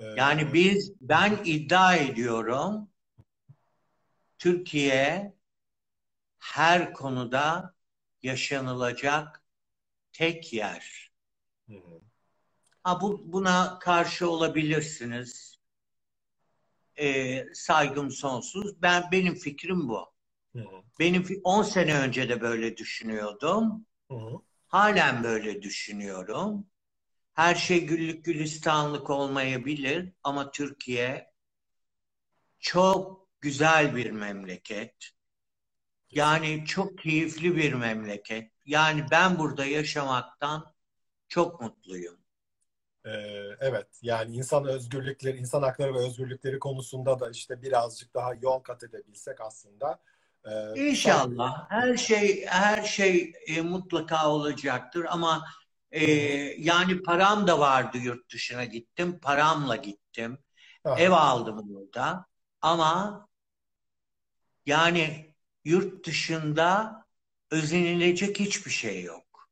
Ee, 0.00 0.04
Yani 0.04 0.52
biz, 0.52 0.92
ben 1.00 1.40
iddia 1.44 1.96
ediyorum, 1.96 2.90
Türkiye 4.38 5.34
her 6.38 6.92
konuda 6.92 7.74
yaşanılacak 8.22 9.37
tek 10.18 10.52
yer. 10.52 11.10
hı 11.68 11.72
hı, 11.74 12.00
Ha 12.84 13.00
bu, 13.00 13.32
buna 13.32 13.78
karşı 13.78 14.30
olabilirsiniz. 14.30 15.58
Ee, 17.00 17.44
saygım 17.54 18.10
sonsuz. 18.10 18.82
Ben 18.82 19.04
benim 19.12 19.34
fikrim 19.34 19.88
bu. 19.88 20.12
hı 20.54 20.58
hı, 20.60 20.82
Benim 21.00 21.22
fi- 21.22 21.40
10 21.44 21.62
sene 21.62 21.98
önce 22.00 22.28
de 22.28 22.40
böyle 22.40 22.76
düşünüyordum. 22.76 23.86
hı 24.08 24.14
hı. 24.14 24.42
Halen 24.68 25.24
böyle 25.24 25.62
düşünüyorum. 25.62 26.66
Her 27.34 27.54
şey 27.54 27.86
güllük 27.86 28.24
gülistanlık 28.24 29.10
olmayabilir 29.10 30.12
ama 30.24 30.50
Türkiye 30.50 31.32
çok 32.60 33.28
güzel 33.40 33.96
bir 33.96 34.10
memleket. 34.10 35.10
Yani 36.10 36.64
çok 36.66 36.98
keyifli 36.98 37.56
bir 37.56 37.72
memleket. 37.72 38.52
Yani 38.66 39.04
ben 39.10 39.38
burada 39.38 39.64
yaşamaktan 39.64 40.74
çok 41.28 41.60
mutluyum. 41.60 42.18
Ee, 43.04 43.10
evet 43.60 43.86
yani 44.02 44.36
insan 44.36 44.66
özgürlükleri, 44.66 45.36
insan 45.36 45.62
hakları 45.62 45.94
ve 45.94 45.98
özgürlükleri 45.98 46.58
konusunda 46.58 47.20
da 47.20 47.30
işte 47.30 47.62
birazcık 47.62 48.14
daha 48.14 48.34
yol 48.34 48.58
kat 48.60 48.82
edebilsek 48.84 49.40
aslında. 49.40 50.00
e, 50.44 50.88
İnşallah 50.90 51.70
her 51.70 51.96
şey 51.96 52.46
her 52.46 52.82
şey 52.82 53.32
e, 53.46 53.60
mutlaka 53.60 54.30
olacaktır 54.30 55.06
ama 55.08 55.44
e, 55.90 56.04
yani 56.58 57.02
param 57.02 57.46
da 57.46 57.58
vardı 57.58 57.98
yurt 57.98 58.32
dışına 58.32 58.64
gittim. 58.64 59.18
Paramla 59.22 59.76
gittim. 59.76 60.38
Aha, 60.84 61.00
Ev 61.00 61.10
aldım 61.10 61.60
burada. 61.64 62.26
Ama 62.60 63.28
yani 64.66 65.34
yurt 65.64 66.06
dışında 66.06 67.04
özenilecek 67.50 68.40
hiçbir 68.40 68.70
şey 68.70 69.02
yok. 69.02 69.50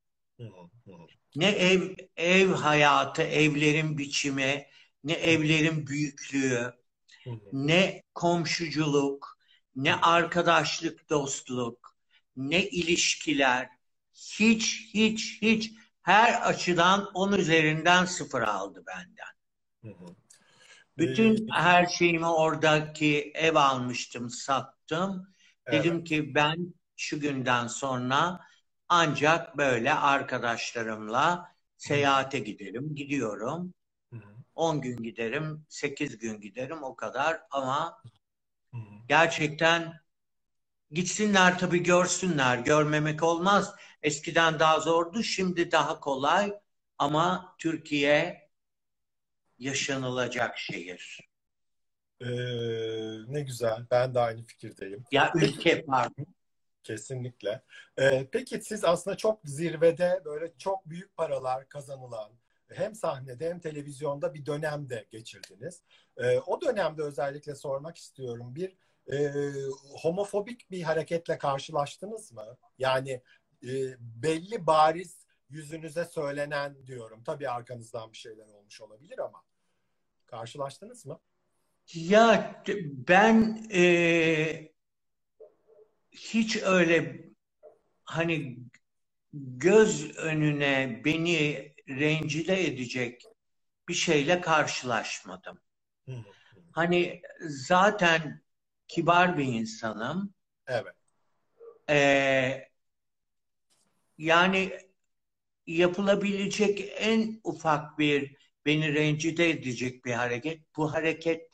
Ne 1.36 1.48
ev 1.48 1.94
ev 2.16 2.48
hayatı, 2.48 3.22
evlerin 3.22 3.98
biçimi, 3.98 4.66
ne 5.04 5.12
evlerin 5.12 5.86
büyüklüğü, 5.86 6.74
ne 7.52 8.02
komşuculuk, 8.14 9.38
ne 9.76 9.94
arkadaşlık, 9.96 11.10
dostluk, 11.10 11.96
ne 12.36 12.66
ilişkiler. 12.68 13.68
Hiç, 14.14 14.90
hiç, 14.94 15.42
hiç 15.42 15.72
her 16.02 16.48
açıdan 16.50 17.10
on 17.14 17.32
üzerinden 17.32 18.04
sıfır 18.04 18.42
aldı 18.42 18.84
benden. 18.86 19.36
hı 19.82 19.88
hı. 19.88 20.16
Bütün 20.98 21.48
Ee, 21.48 21.52
her 21.52 21.86
şeyimi 21.86 22.26
oradaki 22.26 23.32
ev 23.34 23.54
almıştım, 23.54 24.30
sattım. 24.30 25.34
Evet, 25.66 25.84
Dedim 25.84 26.04
ki 26.04 26.34
ben 26.34 26.74
şu 26.96 27.20
günden 27.20 27.66
sonra 27.66 28.40
ancak 28.88 29.56
böyle 29.56 29.94
arkadaşlarımla 29.94 31.52
seyahate 31.76 32.38
giderim. 32.38 32.94
Gidiyorum. 32.94 33.74
hı 34.12 34.16
hı, 34.16 34.36
10 34.54 34.80
gün 34.80 34.96
giderim, 35.02 35.66
8 35.68 36.18
gün 36.18 36.40
giderim 36.40 36.82
o 36.82 36.96
kadar 36.96 37.40
ama 37.50 38.02
gerçekten 39.08 40.00
gitsinler 40.90 41.58
tabii 41.58 41.82
görsünler. 41.82 42.58
Görmemek 42.58 43.22
olmaz. 43.22 43.74
Eskiden 44.02 44.58
daha 44.58 44.80
zordu, 44.80 45.22
şimdi 45.22 45.72
daha 45.72 46.00
kolay 46.00 46.52
ama 46.98 47.54
Türkiye 47.58 48.48
yaşanılacak 49.58 50.58
şehir. 50.58 51.20
Ee, 52.20 52.26
ne 53.28 53.40
güzel. 53.40 53.86
Ben 53.90 54.14
de 54.14 54.20
aynı 54.20 54.42
fikirdeyim. 54.42 55.04
Ya 55.12 55.32
ülke 55.34 55.84
pardon. 55.84 56.26
Kesinlikle. 56.82 57.62
Ee, 57.98 58.28
peki 58.32 58.60
siz 58.60 58.84
aslında 58.84 59.16
çok 59.16 59.40
zirvede 59.44 60.22
böyle 60.24 60.52
çok 60.58 60.86
büyük 60.86 61.16
paralar 61.16 61.68
kazanılan 61.68 62.32
hem 62.68 62.94
sahnede 62.94 63.50
hem 63.50 63.60
televizyonda 63.60 64.34
bir 64.34 64.46
dönemde 64.46 65.06
geçirdiniz. 65.10 65.82
Ee, 66.16 66.38
o 66.38 66.60
dönemde 66.60 67.02
özellikle 67.02 67.54
sormak 67.54 67.96
istiyorum. 67.96 68.54
Bir 68.54 68.76
e, 69.12 69.32
homofobik 70.02 70.70
bir 70.70 70.82
hareketle 70.82 71.38
karşılaştınız 71.38 72.32
mı? 72.32 72.56
Yani 72.78 73.22
e, 73.62 73.70
belli 74.00 74.66
bariz 74.66 75.26
yüzünüze 75.48 76.04
söylenen 76.04 76.86
diyorum. 76.86 77.24
Tabii 77.24 77.48
arkanızdan 77.50 78.12
bir 78.12 78.16
şeyler 78.16 78.46
olmuş 78.46 78.80
olabilir 78.80 79.18
ama 79.18 79.42
karşılaştınız 80.26 81.06
mı? 81.06 81.20
Ya 81.94 82.62
ben 83.08 83.66
e, 83.72 84.72
hiç 86.10 86.56
öyle 86.62 87.24
hani 88.04 88.58
göz 89.32 90.16
önüne 90.16 91.02
beni 91.04 91.72
rencide 91.88 92.66
edecek 92.66 93.22
bir 93.88 93.94
şeyle 93.94 94.40
karşılaşmadım. 94.40 95.60
Hı. 96.06 96.24
Hani 96.72 97.22
zaten 97.48 98.42
kibar 98.88 99.38
bir 99.38 99.44
insanım. 99.44 100.34
Evet. 100.66 100.94
Ee, 101.90 102.68
yani 104.18 104.78
yapılabilecek 105.66 106.92
en 106.96 107.40
ufak 107.44 107.98
bir 107.98 108.36
beni 108.66 108.94
rencide 108.94 109.50
edecek 109.50 110.04
bir 110.04 110.12
hareket, 110.12 110.76
bu 110.76 110.92
hareket 110.92 111.50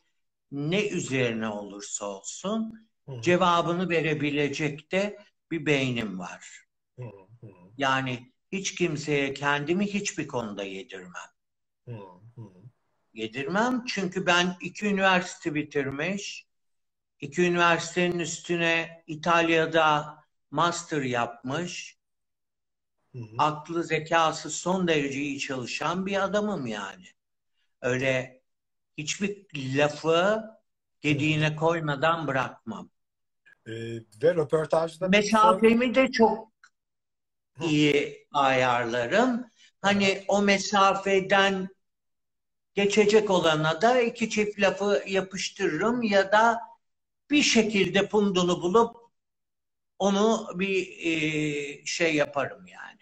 ne 0.53 0.89
üzerine 0.89 1.49
olursa 1.49 2.07
olsun 2.07 2.89
Hı 3.07 3.13
hı. 3.13 3.23
cevabını 3.23 3.89
verebilecek 3.89 4.93
de 4.93 5.19
bir 5.51 5.67
beynim 5.67 6.19
var. 6.19 6.67
Hı 6.99 7.05
hı. 7.41 7.47
Yani 7.79 8.33
hiç 8.53 8.75
kimseye 8.75 9.35
kendimi 9.35 9.87
hiçbir 9.87 10.29
konuda 10.29 10.65
yedirmem. 10.65 11.31
Hı 11.89 11.97
hı. 12.37 12.43
Yedirmem 13.15 13.85
çünkü 13.87 14.27
ben 14.27 14.57
iki 14.61 14.87
üniversite 14.87 15.55
bitirmiş, 15.55 16.47
iki 17.21 17.43
üniversitenin 17.43 18.19
üstüne 18.19 19.05
İtalya'da 19.07 20.19
master 20.51 21.03
yapmış, 21.03 21.99
Hı 23.13 23.19
hı. 23.19 23.37
aklı 23.39 23.85
zekası 23.85 24.51
son 24.51 24.89
derece 24.89 25.21
iyi 25.21 25.39
çalışan 25.39 26.07
bir 26.07 26.25
adamım 26.25 26.67
yani. 26.67 27.07
Öyle 27.81 28.42
hiçbir 28.99 29.47
lafı 29.55 30.43
gediğine 31.01 31.57
koymadan 31.57 32.27
bırakmam. 32.27 32.91
Ee, 33.67 33.73
ve 34.23 34.35
röportajda 34.35 35.09
Mesafemi 35.09 35.95
de 35.95 36.13
çok 36.13 36.53
iyi 37.61 38.27
ayarlarım. 38.33 39.47
Hani 39.81 40.25
o 40.29 40.43
mesafeden 40.43 41.69
geçecek 42.75 43.31
olana 43.31 43.81
da 43.83 44.01
iki 44.01 44.31
çift 44.31 44.61
lafı 44.61 45.03
yapıştırırım 45.07 46.03
ya 46.03 46.33
da 46.33 46.61
bir 47.31 47.43
şekilde 47.43 48.09
pundunu 48.09 48.63
bulup 48.63 48.97
onu 49.99 50.49
bir 50.55 50.99
e, 50.99 51.87
şey 51.87 52.15
yaparım 52.15 52.67
yani. 52.67 53.01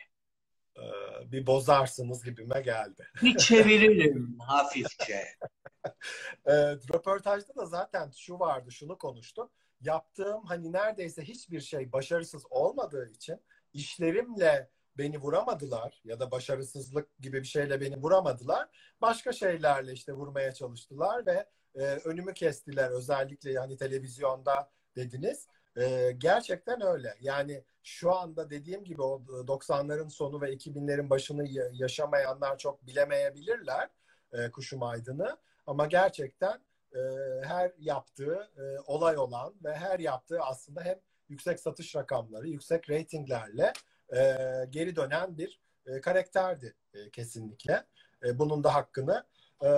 e, 0.76 1.32
bir 1.32 1.46
bozarsınız 1.46 2.24
gibime 2.24 2.60
geldi. 2.60 3.06
Bir 3.22 3.36
çeviririm 3.36 4.38
hafifçe. 4.38 5.24
E, 6.46 6.52
röportajda 6.94 7.56
da 7.56 7.66
zaten 7.66 8.10
şu 8.16 8.38
vardı, 8.38 8.72
şunu 8.72 8.98
konuştuk. 8.98 9.50
Yaptığım 9.80 10.44
hani 10.44 10.72
neredeyse 10.72 11.22
hiçbir 11.22 11.60
şey 11.60 11.92
başarısız 11.92 12.42
olmadığı 12.50 13.10
için 13.10 13.40
işlerimle 13.72 14.70
beni 14.98 15.18
vuramadılar 15.18 16.00
ya 16.04 16.20
da 16.20 16.30
başarısızlık 16.30 17.18
gibi 17.20 17.40
bir 17.42 17.46
şeyle 17.46 17.80
beni 17.80 17.96
vuramadılar. 17.96 18.68
Başka 19.00 19.32
şeylerle 19.32 19.92
işte 19.92 20.12
vurmaya 20.12 20.54
çalıştılar 20.54 21.26
ve 21.26 21.46
e, 21.74 21.82
önümü 21.84 22.34
kestiler 22.34 22.90
özellikle 22.90 23.54
hani 23.58 23.76
televizyonda 23.76 24.70
dediniz. 24.96 25.48
E, 25.76 26.12
gerçekten 26.18 26.82
öyle. 26.82 27.14
Yani 27.20 27.64
şu 27.82 28.14
anda 28.14 28.50
dediğim 28.50 28.84
gibi 28.84 29.02
o 29.02 29.22
90'ların 29.46 30.10
sonu 30.10 30.40
ve 30.40 30.52
2000'lerin 30.52 31.10
başını 31.10 31.48
ya- 31.48 31.70
yaşamayanlar 31.72 32.58
çok 32.58 32.86
bilemeyebilirler 32.86 33.88
e, 34.32 34.50
Kuşum 34.50 34.82
Aydın'ı. 34.82 35.36
Ama 35.70 35.86
gerçekten 35.86 36.60
e, 36.94 36.98
her 37.44 37.72
yaptığı 37.78 38.50
e, 38.56 38.80
olay 38.86 39.18
olan 39.18 39.54
ve 39.64 39.76
her 39.76 39.98
yaptığı 39.98 40.40
aslında 40.40 40.82
hem 40.84 40.98
yüksek 41.28 41.60
satış 41.60 41.96
rakamları, 41.96 42.48
yüksek 42.48 42.90
reytinglerle 42.90 43.72
e, 44.16 44.36
geri 44.70 44.96
dönen 44.96 45.38
bir 45.38 45.60
e, 45.86 46.00
karakterdi 46.00 46.74
e, 46.94 47.10
kesinlikle. 47.10 47.84
E, 48.24 48.38
bunun 48.38 48.64
da 48.64 48.74
hakkını 48.74 49.24
e, 49.60 49.68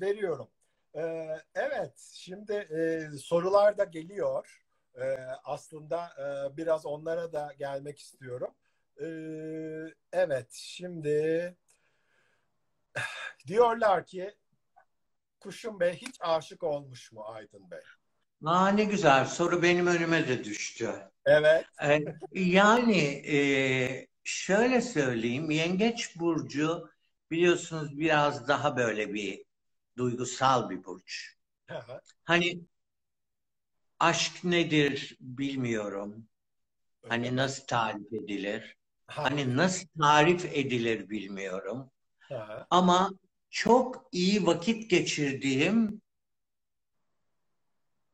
veriyorum. 0.00 0.48
E, 0.94 1.28
evet, 1.54 2.12
şimdi 2.14 2.52
e, 2.52 3.10
sorular 3.18 3.78
da 3.78 3.84
geliyor. 3.84 4.64
E, 5.00 5.16
aslında 5.44 6.10
e, 6.18 6.56
biraz 6.56 6.86
onlara 6.86 7.32
da 7.32 7.52
gelmek 7.58 7.98
istiyorum. 7.98 8.50
E, 9.00 9.06
evet, 10.12 10.52
şimdi 10.52 11.56
diyorlar 13.46 14.06
ki 14.06 14.34
Kuşum 15.40 15.80
Bey 15.80 15.92
hiç 15.96 16.16
aşık 16.20 16.62
olmuş 16.62 17.12
mu 17.12 17.24
Aydın 17.24 17.70
Bey? 17.70 17.80
Aa, 18.44 18.68
ne 18.68 18.84
güzel 18.84 19.26
soru 19.26 19.62
benim 19.62 19.86
önüme 19.86 20.28
de 20.28 20.44
düştü. 20.44 20.92
Evet. 21.26 21.66
Ee, 21.82 22.00
yani 22.34 22.98
e, 23.36 24.06
şöyle 24.24 24.80
söyleyeyim, 24.80 25.50
Yengeç 25.50 26.16
Burcu 26.20 26.90
biliyorsunuz 27.30 27.98
biraz 27.98 28.48
daha 28.48 28.76
böyle 28.76 29.14
bir 29.14 29.44
duygusal 29.96 30.70
bir 30.70 30.84
burç. 30.84 31.36
Hı. 31.68 32.00
Hani 32.24 32.60
aşk 34.00 34.44
nedir 34.44 35.16
bilmiyorum. 35.20 36.28
Hani 37.08 37.36
nasıl 37.36 37.66
tarif 37.66 38.12
edilir? 38.12 38.76
Ha, 39.06 39.22
Hani 39.24 39.56
nasıl 39.56 39.86
tarif 40.00 40.44
edilir 40.44 41.10
bilmiyorum. 41.10 41.90
ha, 42.28 42.66
Ama 42.70 43.10
çok 43.50 44.08
iyi 44.12 44.46
vakit 44.46 44.90
geçirdiğim 44.90 46.02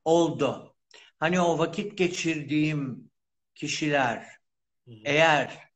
oldu. 0.04 0.76
Hani 1.18 1.40
o 1.40 1.58
vakit 1.58 1.98
geçirdiğim 1.98 3.10
kişiler 3.54 4.18
hı 4.84 4.90
hı. 4.90 4.94
eğer 5.04 5.70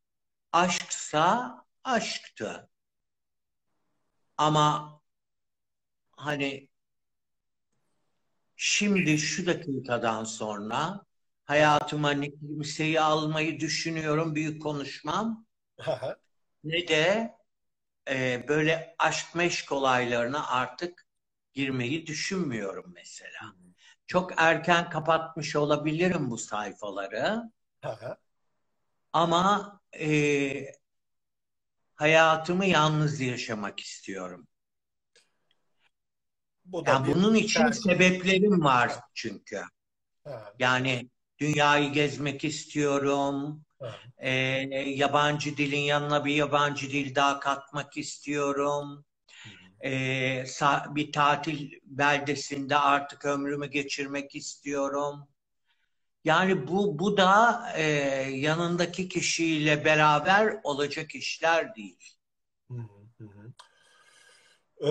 aşksa 0.53 1.57
aşktı. 1.85 2.71
Ama 4.37 5.01
hani 6.17 6.69
şimdi 8.57 9.19
şu 9.19 9.47
dakikadan 9.47 10.25
sonra 10.25 11.05
hayatıma 11.45 12.11
ne 12.11 12.31
kimseyi 12.31 13.01
almayı 13.01 13.61
düşünüyorum 13.61 14.35
büyük 14.35 14.63
konuşmam 14.63 15.47
ne 16.65 16.89
de 16.89 17.38
e, 18.11 18.45
böyle 18.49 18.95
aşk 18.99 19.35
meşk 19.35 19.73
olaylarına 19.73 20.47
artık 20.49 21.07
girmeyi 21.53 22.07
düşünmüyorum 22.07 22.93
mesela. 22.95 23.55
Çok 24.07 24.33
erken 24.37 24.91
kapatmış 24.91 25.57
olabilirim 25.57 26.31
bu 26.31 26.39
sayfaları 26.39 27.43
ama 29.13 29.81
e, 30.01 30.09
hayatımı 31.95 32.67
yalnız 32.67 33.21
yaşamak 33.21 33.81
istiyorum. 33.81 34.49
Bu 36.65 36.87
da 36.87 36.93
Yani 36.93 37.15
bunun 37.15 37.35
için 37.35 37.61
tercih. 37.61 37.83
sebeplerim 37.83 38.65
var 38.65 38.93
çünkü. 39.15 39.63
Ha, 40.25 40.55
Yani 40.59 41.11
dünyayı 41.39 41.93
gezmek 41.93 42.45
istiyorum. 42.45 43.65
E, 44.19 44.31
yabancı 44.87 45.57
dilin 45.57 45.81
yanına 45.81 46.25
bir 46.25 46.35
yabancı 46.35 46.91
dil 46.91 47.15
daha 47.15 47.41
katmak 47.41 47.97
istiyorum. 47.97 49.05
E, 49.85 50.45
bir 50.91 51.13
tatil 51.13 51.73
beldesinde 51.85 52.77
artık 52.77 53.25
ömrümü 53.25 53.67
geçirmek 53.67 54.35
istiyorum. 54.35 55.29
Yani 56.25 56.69
bu 56.69 56.99
bu 56.99 57.17
da 57.17 57.63
e, 57.77 57.83
yanındaki 58.31 59.09
kişiyle 59.09 59.85
beraber 59.85 60.61
olacak 60.63 61.15
işler 61.15 61.75
değil. 61.75 62.17
Hı 62.71 62.75
hı, 62.75 63.25
hı 63.25 63.25
hı. 63.25 63.53
Ee, 64.81 64.91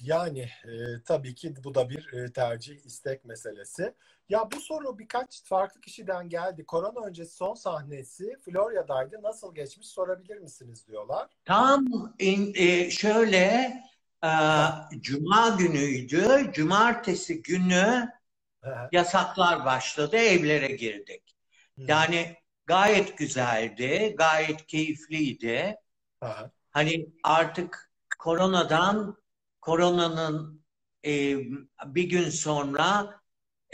yani 0.00 0.40
e, 0.40 1.02
tabii 1.04 1.34
ki 1.34 1.54
bu 1.64 1.74
da 1.74 1.90
bir 1.90 2.12
e, 2.12 2.32
tercih 2.32 2.84
istek 2.84 3.24
meselesi. 3.24 3.94
Ya 4.28 4.50
bu 4.50 4.60
soru 4.60 4.98
birkaç 4.98 5.44
farklı 5.44 5.80
kişiden 5.80 6.28
geldi. 6.28 6.66
Korona 6.66 7.06
öncesi 7.06 7.36
son 7.36 7.54
sahnesi 7.54 8.36
Florya'daydı. 8.44 9.22
Nasıl 9.22 9.54
geçmiş 9.54 9.86
sorabilir 9.88 10.38
misiniz 10.38 10.86
diyorlar. 10.86 11.28
Tam 11.44 11.86
in- 12.18 12.52
e, 12.56 12.90
şöyle 12.90 13.72
e, 14.24 14.28
Cuma 15.00 15.48
günüydü. 15.48 16.50
Cumartesi 16.54 17.42
günü 17.42 18.08
Hı 18.62 18.70
hı, 18.70 18.90
yasaklar 18.92 19.64
başladı. 19.64 20.16
Evlere 20.16 20.68
girdik. 20.68 21.36
hı 21.78 21.82
Yani 21.88 22.36
gayet 22.66 23.18
güzeldi, 23.18 24.14
gayet 24.18 24.66
keyifliydi. 24.66 25.76
hı, 26.22 26.50
Hani 26.70 27.06
artık 27.22 27.92
koronadan, 28.18 29.16
koronanın 29.60 30.64
e, 31.06 31.36
bir 31.86 32.04
gün 32.10 32.30
sonra 32.30 33.17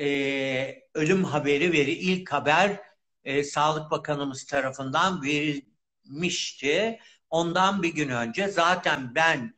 e, 0.01 0.83
ölüm 0.95 1.25
haberi 1.25 1.73
veri 1.73 1.93
ilk 1.93 2.33
haber 2.33 2.81
e, 3.25 3.45
Sağlık 3.45 3.91
Bakanımız 3.91 4.47
tarafından 4.47 5.23
veri, 5.23 5.75
gelmişti. 6.05 6.99
Ondan 7.31 7.83
bir 7.83 7.95
gün 7.95 8.09
önce 8.09 8.49
zaten 8.49 9.15
ben 9.15 9.55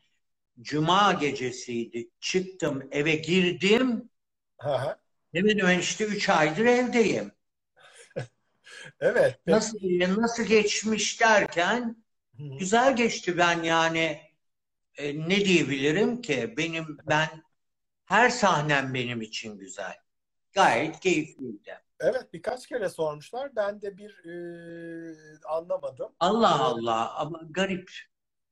cuma 0.61 1.13
gecesiydi. 1.13 2.11
Çıktım 2.21 2.89
eve 2.91 3.15
girdim. 3.15 4.11
Hı. 4.61 4.97
Hemen 5.35 5.59
hemen 5.59 5.79
işte 5.79 6.05
3 6.05 6.29
aydır 6.29 6.65
evdeyim. 6.65 7.33
Evet. 9.01 9.41
Nasıl 9.47 9.79
nasıl 10.19 10.43
geçmiş 10.43 11.21
derken 11.21 12.05
Hı 12.37 12.43
hı. 12.43 12.59
güzel 12.59 12.97
geçti 12.97 13.39
ben 13.39 13.63
yani 13.63 14.21
e, 14.97 15.29
ne 15.29 15.45
diyebilirim 15.45 16.23
ki 16.23 16.55
benim 16.57 16.99
ben 17.09 17.29
her 18.05 18.31
sahnem 18.31 18.95
benim 18.95 19.21
için 19.23 19.59
güzel. 19.59 19.95
Gayet 20.57 21.01
keyifliydi. 21.01 21.79
Evet 22.01 22.33
birkaç 22.33 22.67
kere 22.67 22.89
sormuşlar. 22.89 23.57
Ben 23.57 23.83
de 23.83 23.97
bir 23.97 24.11
e, 24.11 24.35
anlamadım. 25.49 26.13
Allah 26.21 26.51
Evet. 26.51 26.61
Allah 26.61 27.15
ama 27.15 27.41
garip. 27.51 27.91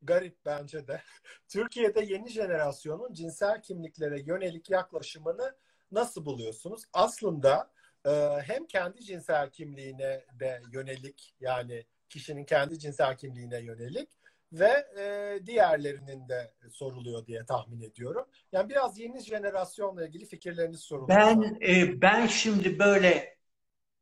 Garip 0.03 0.37
bence 0.47 0.88
de. 0.88 1.03
Türkiye'de 1.49 2.01
yeni 2.01 2.29
jenerasyonun 2.29 3.12
cinsel 3.12 3.62
kimliklere 3.62 4.21
yönelik 4.21 4.71
yaklaşımını 4.71 5.57
nasıl 5.93 6.25
buluyorsunuz? 6.27 6.83
Aslında 6.93 7.71
e, 8.07 8.11
hem 8.43 8.67
kendi 8.67 9.05
cinsel 9.05 9.51
kimliğine 9.51 10.25
de 10.40 10.62
yönelik 10.73 11.35
yani 11.40 11.87
kişinin 12.09 12.45
kendi 12.45 12.79
cinsel 12.79 13.17
kimliğine 13.17 13.61
yönelik 13.61 14.09
ve 14.55 14.87
e, 14.99 15.47
diğerlerinin 15.47 16.29
de 16.29 16.55
soruluyor 16.73 17.27
diye 17.27 17.47
tahmin 17.47 17.81
ediyorum. 17.83 18.27
Yani 18.53 18.69
biraz 18.69 18.99
yeni 18.99 19.21
jenerasyonla 19.21 20.07
ilgili 20.07 20.27
fikirleriniz 20.27 20.81
soruluyor. 20.81 21.35
Ben 21.35 21.59
e, 21.62 22.01
ben 22.03 22.27
şimdi 22.27 22.79
böyle 22.79 23.37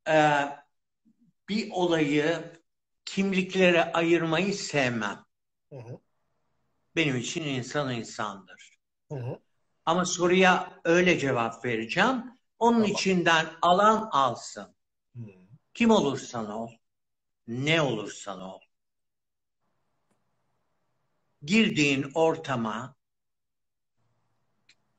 e, 0.09 0.15
bir 1.49 1.71
olayı 1.73 2.53
kimliklere 3.05 3.93
ayırmayı 3.93 4.55
sevmem. 4.55 5.25
Hı 5.71 5.77
hı, 5.77 6.01
Benim 6.97 7.17
için 7.17 7.43
insan 7.45 7.95
insandır. 7.95 8.79
hı 9.11 9.15
hı, 9.15 9.39
Ama 9.87 10.05
soruya 10.05 10.81
öyle 10.85 11.19
cevap 11.19 11.65
vereceğim. 11.65 12.25
Onun 12.59 12.83
Tamam. 12.83 12.85
içinden 12.85 13.47
alan 13.63 14.09
alsın. 14.13 14.75
hı. 15.17 15.23
Kim 15.75 15.91
olursan 15.91 16.51
ol, 16.51 16.71
ne 17.49 17.83
olursan 17.83 18.41
ol. 18.43 18.61
Girdiğin 21.45 22.11
ortama, 22.15 22.97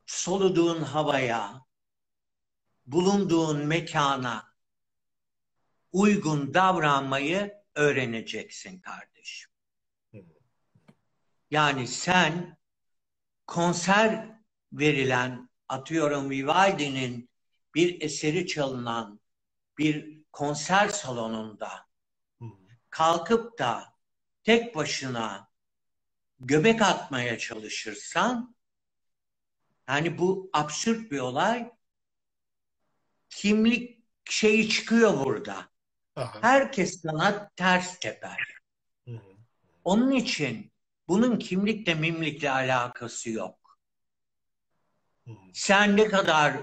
soluduğun 0.06 0.82
havaya, 0.82 1.66
bulunduğun 2.86 3.66
mekana 3.66 4.54
uygun 5.92 6.54
davranmayı 6.54 7.54
öğreneceksin 7.76 8.80
kardeşim. 8.80 9.52
Yani 11.52 11.88
sen 11.88 12.58
konser 13.48 14.40
verilen, 14.74 15.50
atıyorum 15.68 16.30
Vivaldi'nin 16.30 17.30
bir 17.76 18.02
eseri 18.02 18.48
çalınan 18.48 19.20
bir 19.78 20.24
konser 20.32 20.90
salonunda 20.90 21.88
kalkıp 22.90 23.60
da 23.60 23.96
tek 24.44 24.76
başına 24.76 25.53
göbek 26.48 26.82
atmaya 26.82 27.38
çalışırsan 27.38 28.56
yani 29.88 30.18
bu 30.18 30.50
absürt 30.54 31.12
bir 31.12 31.20
olay 31.20 31.72
kimlik 33.30 34.04
şeyi 34.26 34.70
çıkıyor 34.70 35.26
burada. 35.26 35.70
Aha, 36.16 36.40
Herkes 36.42 37.02
sana 37.02 37.50
ters 37.56 38.00
teper. 38.00 38.54
hı 39.08 39.12
hı, 39.16 39.36
Onun 39.84 40.12
için 40.12 40.72
bunun 41.08 41.40
kimlikle 41.40 41.94
mimlikle 41.94 42.52
alakası 42.52 43.30
yok. 43.30 43.80
hı 45.26 45.32
hı. 45.32 45.36
Sen 45.54 45.98
ne 45.98 46.08
kadar 46.08 46.58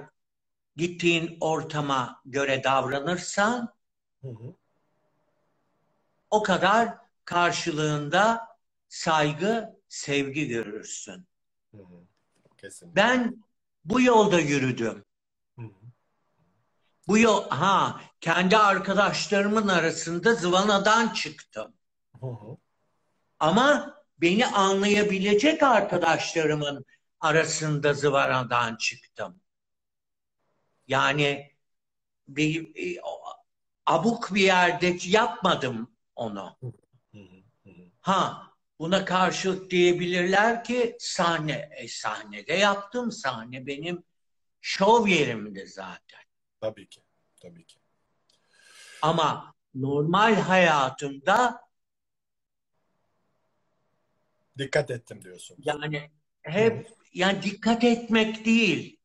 gittiğin 0.76 1.36
ortama 1.40 2.22
göre 2.24 2.64
davranırsan 2.64 3.74
Hı 4.22 4.28
hı. 4.28 4.54
o 6.30 6.42
kadar 6.42 6.98
karşılığında 7.24 8.49
saygı, 8.90 9.80
sevgi 9.88 10.48
görürsün. 10.48 11.26
Hı 11.74 11.82
hı. 11.82 12.06
Kesinlikle. 12.58 12.96
Ben 13.02 13.44
bu 13.84 14.00
yolda 14.00 14.40
yürüdüm. 14.40 15.04
Hı 15.58 15.62
hı. 15.62 15.72
Bu 17.08 17.18
yol, 17.18 17.48
ha, 17.48 18.00
kendi 18.20 18.56
arkadaşlarımın 18.56 19.68
arasında 19.68 20.34
zıvanadan 20.34 21.08
çıktım. 21.08 21.74
Hı 22.20 22.26
hı. 22.26 22.56
Ama 23.40 23.94
beni 24.18 24.46
anlayabilecek 24.46 25.62
arkadaşlarımın 25.62 26.84
arasında 27.20 27.94
zıvanadan 27.94 28.76
çıktım. 28.76 29.40
Yani 30.86 31.52
bir, 32.28 32.74
bir- 32.74 33.00
abuk 33.86 34.34
bir 34.34 34.42
yerde 34.42 34.96
yapmadım 35.04 35.90
onu. 36.16 36.56
Hı 36.60 36.66
hı. 37.14 37.20
Ha, 38.00 38.49
buna 38.80 39.04
karşılık 39.04 39.70
diyebilirler 39.70 40.64
ki 40.64 40.96
sahne, 40.98 41.70
e, 41.76 41.88
sahnede 41.88 42.52
yaptım. 42.52 43.12
Sahne 43.12 43.66
benim 43.66 44.04
şov 44.60 45.06
yerimdi 45.06 45.66
zaten. 45.66 46.20
Tabii 46.60 46.88
ki. 46.88 47.02
Tabii 47.42 47.66
ki. 47.66 47.80
Ama 49.02 49.54
normal 49.74 50.34
hayatımda 50.34 51.70
Dikkat 54.58 54.90
ettim 54.90 55.24
diyorsun. 55.24 55.56
yani 55.60 56.10
hep 56.42 56.90
yani 57.14 57.42
dikkat 57.42 57.84
etmek 57.84 58.44
değil. 58.44 59.00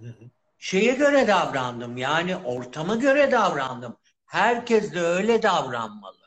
Hı 0.00 0.06
hı. 0.06 0.30
Şeye 0.58 0.94
göre 0.94 1.28
davrandım. 1.28 1.96
Yani 1.96 2.36
ortama 2.36 2.96
göre 2.96 3.32
davrandım. 3.32 3.96
Herkes 4.26 4.94
de 4.94 5.00
öyle 5.00 5.42
davranmalı. 5.42 6.19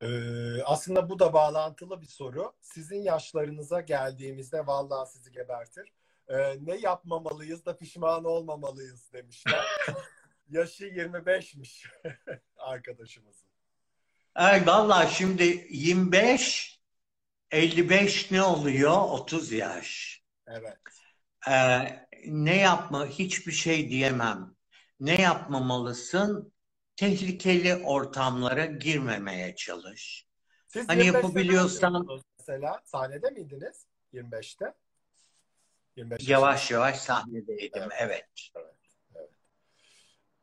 Ee, 0.00 0.62
aslında 0.64 1.10
bu 1.10 1.18
da 1.18 1.32
bağlantılı 1.32 2.00
bir 2.00 2.06
soru. 2.06 2.52
Sizin 2.60 3.02
yaşlarınıza 3.02 3.80
geldiğimizde 3.80 4.66
vallahi 4.66 5.10
sizi 5.10 5.32
gebertir. 5.32 5.92
Ee, 6.28 6.56
ne 6.60 6.76
yapmamalıyız 6.76 7.66
da 7.66 7.76
pişman 7.76 8.24
olmamalıyız 8.24 9.12
demişler. 9.12 9.64
Yaşı 10.50 10.84
25'miş 10.84 11.86
arkadaşımızın. 12.56 13.48
Ay 14.34 14.66
vallahi 14.66 15.14
şimdi 15.14 15.66
25 15.70 16.78
55 17.50 18.30
ne 18.30 18.42
oluyor? 18.42 19.00
30 19.10 19.52
yaş. 19.52 20.22
Evet. 20.46 20.78
Ee, 21.48 22.06
ne 22.26 22.56
yapma 22.56 23.06
hiçbir 23.06 23.52
şey 23.52 23.90
diyemem. 23.90 24.54
Ne 25.00 25.20
yapmamalısın? 25.20 26.52
Tehlikeli 26.98 27.76
ortamlara 27.76 28.64
girmemeye 28.66 29.54
çalış. 29.56 30.26
Siz 30.68 30.88
Hani 30.88 31.00
25'te 31.04 31.18
ne 31.18 31.42
yapabiliyorsan- 31.44 32.22
Mesela 32.38 32.80
sahnede 32.84 33.30
miydiniz 33.30 33.86
25'te? 34.12 34.74
25 35.96 36.28
Yavaş 36.28 36.70
yavaş 36.70 36.96
sahnedeydim. 37.00 37.82
Evet. 37.82 37.90
Evet. 38.00 38.28
Evet, 38.56 38.74
evet. 39.14 39.30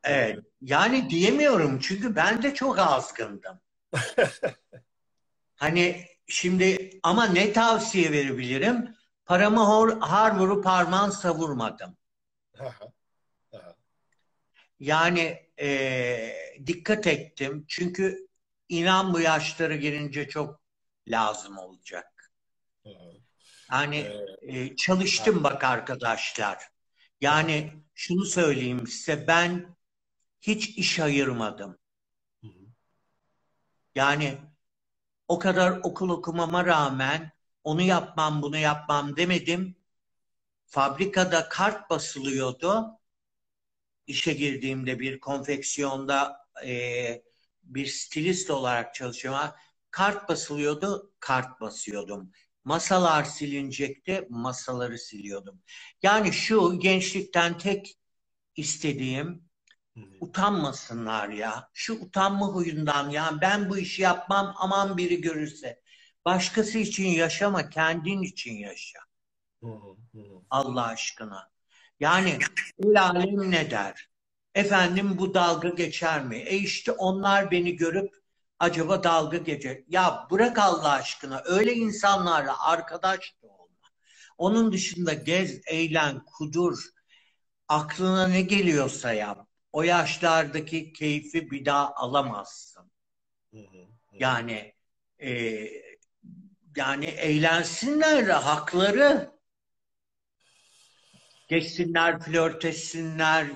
Evet. 0.04 0.40
Yani 0.62 1.10
diyemiyorum 1.10 1.80
çünkü 1.80 2.16
ben 2.16 2.44
de 2.44 2.54
çok 2.54 2.80
azgındım. 2.80 3.60
Hani 5.56 6.06
şimdi 6.28 7.00
ama 7.04 7.26
ne 7.26 7.54
tavsiye 7.54 8.12
verebilirim? 8.12 8.96
Paramı 9.26 9.60
hor, 9.66 10.00
har 10.00 10.38
vurup 10.40 10.66
harman 10.66 11.10
savurmadım. 11.10 11.98
Yani 14.80 15.50
eee, 15.60 16.64
dikkat 16.68 17.08
ettim. 17.08 17.66
Çünkü 17.68 18.28
inan 18.70 19.14
bu 19.14 19.20
yaşlara 19.20 19.76
girince 19.76 20.28
çok 20.30 20.62
lazım 21.08 21.58
olacak. 21.58 22.32
Yani 23.72 23.98
Ee, 24.42 24.60
e, 24.60 24.76
çalıştım 24.76 25.44
bak 25.44 25.64
arkadaşlar. 25.64 26.70
Yani 27.22 27.74
şunu 27.94 28.26
söyleyeyim 28.26 28.88
size 28.88 29.28
ben 29.28 29.76
hiç 30.42 30.70
iş 30.70 31.00
ayırmadım. 31.00 31.80
Yani 33.96 34.38
o 35.30 35.40
kadar 35.40 35.80
okul 35.84 36.10
okumama 36.10 36.66
rağmen 36.66 37.32
onu 37.64 37.82
yapmam 37.82 38.42
bunu 38.42 38.58
yapmam 38.58 39.18
demedim. 39.18 39.76
Fabrikada 40.68 41.50
kart 41.50 41.90
basılıyordu. 41.90 42.86
İşe 44.08 44.34
girdiğimde 44.34 45.00
bir 45.00 45.20
konfeksiyonda 45.20 46.48
e, 46.66 47.24
bir 47.64 47.86
stilist 47.86 48.50
olarak 48.50 48.96
çalışıyorum. 48.96 49.40
Kart 49.92 50.30
basılıyordu, 50.30 51.14
kart 51.20 51.62
basıyordum. 51.62 52.32
Masalar 52.64 53.24
silinecekti, 53.24 54.28
masaları 54.30 55.00
siliyordum. 55.00 55.62
Yani 56.02 56.34
şu 56.34 56.80
gençlikten 56.80 57.58
tek 57.58 58.00
istediğim 58.56 59.46
Utanmasınlar 60.20 61.30
ya. 61.30 61.70
Şu 61.74 61.94
utanma 61.94 62.48
huyundan 62.48 63.10
ya 63.10 63.38
ben 63.42 63.70
bu 63.70 63.78
işi 63.78 64.02
yapmam 64.02 64.56
aman 64.58 64.98
biri 64.98 65.22
görürse. 65.22 65.82
Başkası 66.26 66.78
için 66.78 67.08
yaşama, 67.08 67.70
kendin 67.70 68.22
için 68.22 68.54
yaşa. 68.54 69.00
Allah 70.50 70.86
aşkına. 70.88 71.52
Yani 72.00 72.38
el 72.84 73.02
alem 73.02 73.52
ne 73.52 73.72
der? 73.72 74.10
Efendim 74.56 75.18
bu 75.18 75.34
dalga 75.34 75.70
geçer 75.70 76.26
mi? 76.26 76.38
E 76.38 76.56
işte 76.56 76.92
onlar 76.92 77.52
beni 77.52 77.76
görüp 77.76 78.16
acaba 78.60 79.04
dalga 79.04 79.38
geçer. 79.38 79.84
Ya 79.88 80.28
bırak 80.32 80.60
Allah 80.60 80.92
aşkına 80.92 81.42
öyle 81.46 81.74
insanlarla 81.74 82.68
arkadaş 82.68 83.36
da 83.44 83.48
olma. 83.48 83.90
Onun 84.38 84.72
dışında 84.72 85.14
gez, 85.14 85.62
eğlen, 85.68 86.26
kudur. 86.26 86.80
Aklına 87.68 88.28
ne 88.28 88.42
geliyorsa 88.42 89.14
yap. 89.14 89.48
O 89.72 89.84
yaşlardaki 89.84 90.94
keyfi 90.94 91.52
bir 91.52 91.66
daha 91.66 91.94
alamazsın. 91.94 92.92
Yani 94.14 94.74
e, 95.20 95.68
yani 96.76 97.06
eğlensinler 97.06 98.24
hakları. 98.24 99.35
Geçsinler, 101.48 102.20
flört 102.20 102.66
etsinler. 102.66 103.48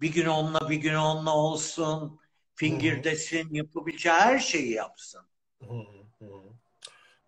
Bir 0.00 0.12
gün 0.12 0.26
onunla 0.26 0.70
bir 0.70 0.76
gün 0.76 0.94
onunla 0.94 1.36
olsun. 1.36 2.20
Fingirdesin, 2.54 3.54
yapabileceği 3.54 4.14
her 4.14 4.38
şeyi 4.38 4.72
yapsın. 4.72 5.26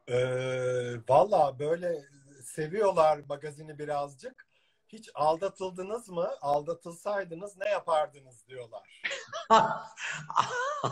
Ee, 0.08 0.94
Valla 1.08 1.58
böyle 1.58 2.04
seviyorlar 2.42 3.20
magazini 3.28 3.78
birazcık. 3.78 4.46
Hiç 4.88 5.10
aldatıldınız 5.14 6.08
mı? 6.08 6.30
Aldatılsaydınız 6.40 7.56
ne 7.58 7.68
yapardınız 7.68 8.46
diyorlar. 8.48 9.02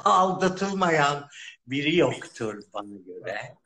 Aldatılmayan 0.04 1.28
biri 1.66 1.96
yoktur 1.96 2.62
bana 2.74 2.96
göre. 3.06 3.56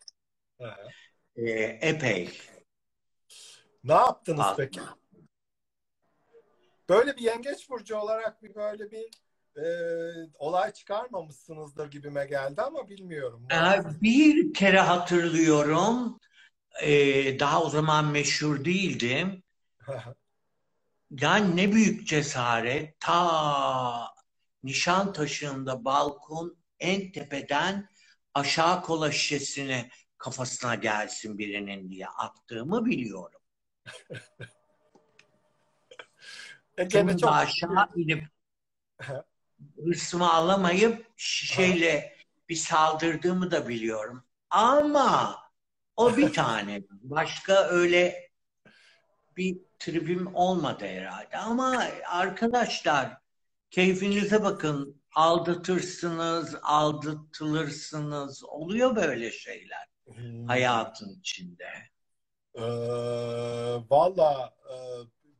Ee, 1.36 1.50
epey. 1.80 2.40
Ne 3.84 3.92
yaptınız 3.92 4.44
Al- 4.44 4.56
peki? 4.56 4.80
Böyle 6.88 7.16
bir 7.16 7.22
yengeç 7.22 7.70
burcu 7.70 7.96
olarak 7.96 8.42
bir 8.42 8.54
böyle 8.54 8.90
bir 8.90 9.10
e, 9.56 9.64
olay 10.38 10.72
çıkarmamışsınızdır 10.72 11.90
gibime 11.90 12.26
geldi 12.26 12.62
ama 12.62 12.88
bilmiyorum. 12.88 13.48
Ee, 13.52 14.02
bir 14.02 14.54
kere 14.54 14.80
hatırlıyorum. 14.80 16.20
Ee, 16.82 17.40
daha 17.40 17.62
o 17.62 17.70
zaman 17.70 18.06
meşhur 18.06 18.64
değildim. 18.64 19.42
Yani 21.10 21.56
ne 21.56 21.72
büyük 21.72 22.06
cesaret. 22.06 23.00
Ta 23.00 24.14
Nişantaşı'nda 24.62 25.84
balkon 25.84 26.56
en 26.80 27.12
tepeden 27.12 27.88
aşağı 28.34 28.82
kola 28.82 29.12
şişesini 29.12 29.90
kafasına 30.18 30.74
gelsin 30.74 31.38
birinin 31.38 31.90
diye 31.90 32.06
attığımı 32.06 32.86
biliyorum. 32.86 33.40
E, 36.78 36.90
Sonunda 36.90 37.16
çok 37.16 37.32
aşağı 37.32 37.88
inip 37.96 38.24
hırsımı 39.84 40.32
alamayıp 40.32 41.06
şişeyle 41.16 42.16
bir 42.48 42.56
saldırdığımı 42.56 43.50
da 43.50 43.68
biliyorum. 43.68 44.24
Ama 44.50 45.36
o 45.96 46.16
bir 46.16 46.32
tane. 46.32 46.82
Başka 46.90 47.64
öyle 47.68 48.30
bir 49.36 49.58
tribim 49.78 50.34
olmadı 50.34 50.84
herhalde. 50.86 51.36
Ama 51.38 51.84
arkadaşlar 52.06 53.16
keyfinize 53.70 54.42
bakın. 54.42 55.04
Aldatırsınız, 55.14 56.56
aldatılırsınız. 56.62 58.44
Oluyor 58.44 58.96
böyle 58.96 59.30
şeyler 59.32 59.94
Hmm. 60.14 60.46
hayatın 60.46 61.18
içinde. 61.20 61.68
Ee, 62.54 62.62
Valla 63.90 64.54
e, 64.70 64.74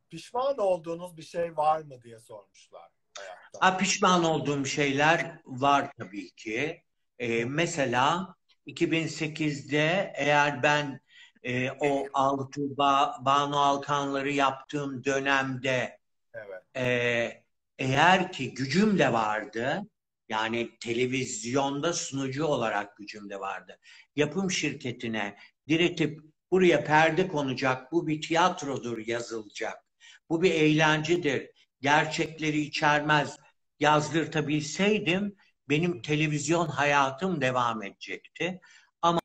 pişman 0.09 0.57
olduğunuz 0.57 1.17
bir 1.17 1.23
şey 1.23 1.57
var 1.57 1.81
mı 1.81 2.01
diye 2.01 2.19
sormuşlar 2.19 2.89
hayatta. 3.17 3.59
Ha, 3.61 3.77
pişman 3.77 4.23
olduğum 4.23 4.65
şeyler 4.65 5.39
var 5.45 5.91
tabii 5.97 6.31
ki. 6.31 6.83
Ee, 7.19 7.45
mesela 7.45 8.35
2008'de 8.67 10.13
eğer 10.15 10.63
ben 10.63 11.01
e, 11.43 11.71
o 11.71 12.05
Altı 12.13 12.77
ba 12.77 13.17
Banu 13.21 13.59
Alkanları 13.59 14.31
yaptığım 14.31 15.03
dönemde 15.03 15.99
Evet. 16.33 16.63
e, 16.75 17.43
eğer 17.79 18.31
ki 18.31 18.53
gücüm 18.53 18.99
de 18.99 19.13
vardı, 19.13 19.81
yani 20.29 20.77
televizyonda 20.79 21.93
sunucu 21.93 22.45
olarak 22.45 22.97
gücüm 22.97 23.29
de 23.29 23.39
vardı. 23.39 23.79
Yapım 24.15 24.51
şirketine 24.51 25.37
diretip 25.67 26.19
buraya 26.51 26.83
perde 26.83 27.27
konacak, 27.27 27.91
bu 27.91 28.07
bir 28.07 28.21
tiyatrodur 28.21 28.97
yazılacak, 28.97 29.84
bu 30.29 30.41
bir 30.43 30.51
eğlencedir, 30.51 31.49
gerçekleri 31.81 32.59
içermez 32.59 33.37
yazdırtabilseydim 33.79 35.35
benim 35.69 36.01
televizyon 36.01 36.67
hayatım 36.67 37.41
devam 37.41 37.83
edecekti. 37.83 38.61
Ama 39.01 39.19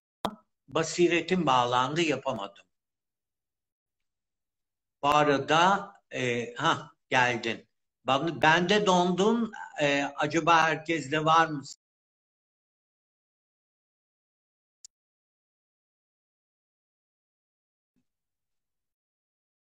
basiretim 0.68 1.46
bağlandı 1.46 2.00
yapamadım. 2.02 2.64
Bu 5.02 5.08
arada 5.08 5.92
e, 6.10 6.54
ha 6.54 6.90
geldin. 7.10 7.68
Ben, 8.06 8.42
ben 8.42 8.68
de 8.68 8.86
dondum. 8.86 9.52
E, 9.80 10.04
acaba 10.16 10.62
herkeste 10.62 11.24
var 11.24 11.46
mı? 11.46 11.62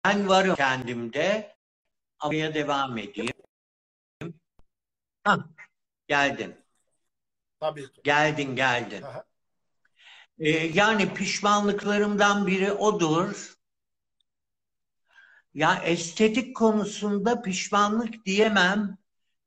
Ben 0.09 0.29
varım 0.29 0.55
kendimde. 0.55 1.55
Buraya 2.23 2.53
devam 2.53 2.97
edeyim. 2.97 3.33
Ha, 5.23 5.39
geldin. 6.07 6.55
Tabii 7.59 7.91
ki. 7.91 8.01
Geldin, 8.03 8.55
geldin. 8.55 9.01
Aha. 9.01 9.23
Ee, 10.39 10.49
yani 10.49 11.13
pişmanlıklarımdan 11.13 12.47
biri 12.47 12.71
odur. 12.71 13.55
Ya 15.53 15.75
estetik 15.75 16.55
konusunda 16.55 17.41
pişmanlık 17.41 18.25
diyemem. 18.25 18.97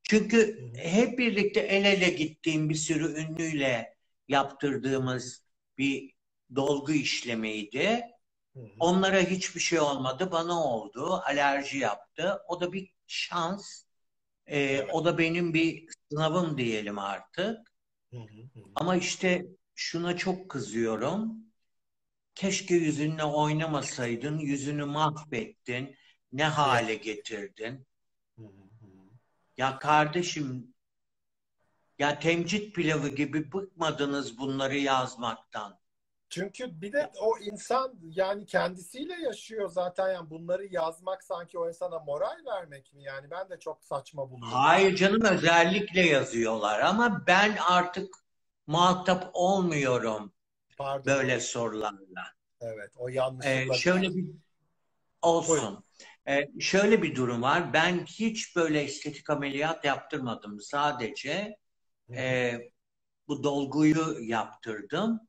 Çünkü 0.02 0.72
hep 0.76 1.18
birlikte 1.18 1.60
el 1.60 1.84
ele 1.84 2.10
gittiğim 2.10 2.68
bir 2.68 2.74
sürü 2.74 3.20
ünlüyle 3.20 3.96
yaptırdığımız 4.28 5.44
bir 5.78 6.12
dolgu 6.54 6.92
işlemiydi. 6.92 8.11
Onlara 8.78 9.20
hiçbir 9.20 9.60
şey 9.60 9.80
olmadı, 9.80 10.28
bana 10.32 10.64
oldu. 10.64 11.22
Alerji 11.24 11.78
yaptı. 11.78 12.38
O 12.48 12.60
da 12.60 12.72
bir 12.72 12.92
şans. 13.06 13.82
Ee, 14.46 14.60
Evet. 14.60 14.90
O 14.92 15.04
da 15.04 15.18
benim 15.18 15.54
bir 15.54 15.88
sınavım 16.10 16.58
diyelim 16.58 16.98
artık. 16.98 17.72
Hı 18.10 18.16
hı 18.16 18.42
hı. 18.54 18.60
Ama 18.74 18.96
işte 18.96 19.46
şuna 19.74 20.16
çok 20.16 20.48
kızıyorum. 20.48 21.36
Keşke 22.34 22.74
yüzünle 22.74 23.24
oynamasaydın, 23.24 24.38
yüzünü 24.38 24.84
mahvettin, 24.84 25.96
ne 26.32 26.44
hale 26.44 26.94
getirdin. 26.94 27.86
Ya 29.56 29.78
kardeşim, 29.78 30.74
ya 31.98 32.18
temcit 32.18 32.74
pilavı 32.74 33.08
gibi 33.08 33.52
bıkmadınız 33.52 34.38
bunları 34.38 34.76
yazmaktan. 34.76 35.81
Çünkü 36.32 36.80
bir 36.80 36.92
de 36.92 37.10
o 37.20 37.38
insan 37.38 37.94
yani 38.02 38.46
kendisiyle 38.46 39.14
yaşıyor 39.14 39.68
zaten 39.68 40.12
yani 40.12 40.30
bunları 40.30 40.66
yazmak 40.66 41.24
sanki 41.24 41.58
o 41.58 41.68
insana 41.68 41.98
moral 41.98 42.36
vermek 42.46 42.94
mi 42.94 43.02
yani 43.02 43.30
ben 43.30 43.50
de 43.50 43.58
çok 43.58 43.84
saçma 43.84 44.30
buluyorum. 44.30 44.52
Hayır 44.58 44.96
canım 44.96 45.24
özellikle 45.24 46.00
yazıyorlar 46.00 46.80
ama 46.80 47.24
ben 47.26 47.56
artık 47.68 48.14
muhatap 48.66 49.30
olmuyorum 49.32 50.32
Pardon. 50.78 51.06
böyle 51.06 51.40
sorularla. 51.40 52.24
Evet 52.60 52.90
o 52.96 53.10
Ee, 53.10 53.12
yanlışlıkla. 53.14 53.74
şöyle 53.74 54.14
bir 54.14 54.26
olsun. 55.22 55.54
Buyurun. 55.56 55.84
Ee, 56.28 56.60
şöyle 56.60 57.02
bir 57.02 57.14
durum 57.14 57.42
var. 57.42 57.72
Ben 57.72 58.04
hiç 58.04 58.56
böyle 58.56 58.82
estetik 58.82 59.30
ameliyat 59.30 59.84
yaptırmadım. 59.84 60.60
Sadece 60.60 61.56
hı. 62.08 62.14
e, 62.14 62.60
bu 63.28 63.42
dolguyu 63.42 64.16
yaptırdım. 64.20 65.20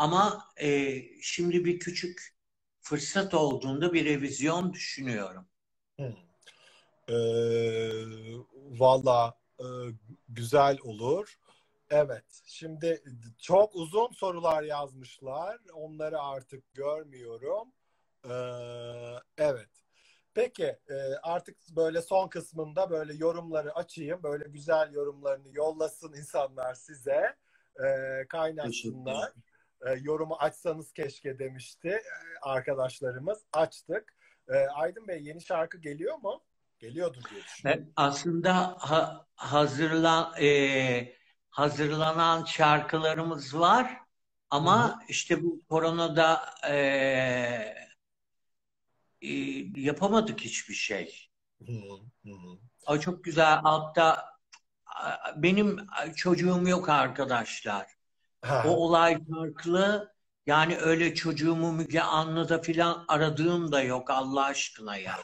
Ama 0.00 0.44
e, 0.60 0.98
şimdi 1.22 1.64
bir 1.64 1.78
küçük 1.78 2.34
fırsat 2.80 3.34
olduğunda 3.34 3.92
bir 3.92 4.04
revizyon 4.04 4.72
düşünüyorum. 4.72 5.46
Hı. 6.00 6.14
Ee, 7.08 7.14
Valla 8.54 9.38
e, 9.58 9.64
güzel 10.28 10.78
olur. 10.82 11.38
Evet. 11.90 12.42
Şimdi 12.44 13.02
çok 13.38 13.76
uzun 13.76 14.12
sorular 14.12 14.62
yazmışlar. 14.62 15.58
Onları 15.74 16.20
artık 16.20 16.74
görmüyorum. 16.74 17.68
Ee, 18.24 18.30
evet. 19.38 19.70
Peki 20.34 20.64
e, 20.64 20.96
artık 21.22 21.56
böyle 21.76 22.02
son 22.02 22.28
kısmında 22.28 22.90
böyle 22.90 23.14
yorumları 23.14 23.74
açayım. 23.74 24.22
Böyle 24.22 24.44
güzel 24.48 24.92
yorumlarını 24.92 25.48
yollasın 25.52 26.12
insanlar 26.12 26.74
size. 26.74 27.36
E, 27.84 28.24
kaynaşsınlar. 28.28 29.32
E, 29.86 29.98
yorumu 30.02 30.34
açsanız 30.34 30.92
keşke 30.92 31.38
demişti 31.38 31.88
e, 31.88 32.02
arkadaşlarımız. 32.42 33.44
Açtık. 33.52 34.14
E, 34.48 34.54
Aydın 34.54 35.08
Bey 35.08 35.22
yeni 35.22 35.40
şarkı 35.42 35.78
geliyor 35.78 36.18
mu? 36.18 36.42
Geliyordur 36.78 37.22
diye 37.30 37.42
düşünüyorum. 37.44 37.84
E, 37.84 37.92
Aslında 37.96 38.76
ha- 38.78 39.26
hazırlan 39.34 40.34
e, 40.42 41.16
hazırlanan 41.50 42.44
şarkılarımız 42.44 43.58
var 43.58 43.98
ama 44.50 45.02
işte 45.08 45.42
bu 45.42 45.60
koronada 45.68 46.44
e, 46.68 46.74
e, 49.22 49.28
yapamadık 49.76 50.40
hiçbir 50.40 50.74
şey. 50.74 51.28
Hı 51.66 51.72
hı 52.22 52.30
hı. 52.30 52.58
O 52.86 52.98
çok 53.00 53.24
güzel. 53.24 53.60
Altta 53.64 54.30
benim 55.36 55.86
çocuğum 56.16 56.68
yok 56.68 56.88
arkadaşlar. 56.88 57.99
Ha, 58.42 58.60
O 58.62 58.68
olay 58.86 59.24
farklı. 59.24 60.12
Yani 60.46 60.76
öyle 60.78 61.14
çocuğumu 61.14 61.72
Müge 61.72 62.00
Anlı'da 62.00 62.62
filan 62.62 63.04
aradığım 63.08 63.72
da 63.72 63.82
yok 63.82 64.10
Allah 64.10 64.44
aşkına 64.44 64.96
ya. 64.96 65.16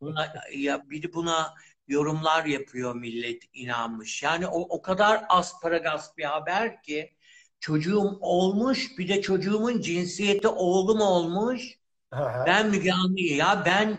Buna, 0.00 0.34
ya 0.56 0.90
biri 0.90 1.14
buna 1.14 1.54
yorumlar 1.88 2.44
yapıyor 2.44 2.94
millet 2.94 3.42
inanmış. 3.52 4.22
Yani 4.22 4.46
o, 4.46 4.60
o 4.60 4.82
kadar 4.82 5.24
asparagas 5.28 6.16
bir 6.18 6.24
haber 6.24 6.82
ki 6.82 7.14
çocuğum 7.60 8.18
olmuş 8.20 8.98
bir 8.98 9.08
de 9.08 9.22
çocuğumun 9.22 9.80
cinsiyeti 9.80 10.48
oğlum 10.48 11.00
olmuş. 11.00 11.78
ha, 12.10 12.24
ha. 12.34 12.46
Ben 12.46 12.70
Müge 12.70 12.92
Anlı'yı 12.92 13.36
ya 13.36 13.62
ben 13.66 13.98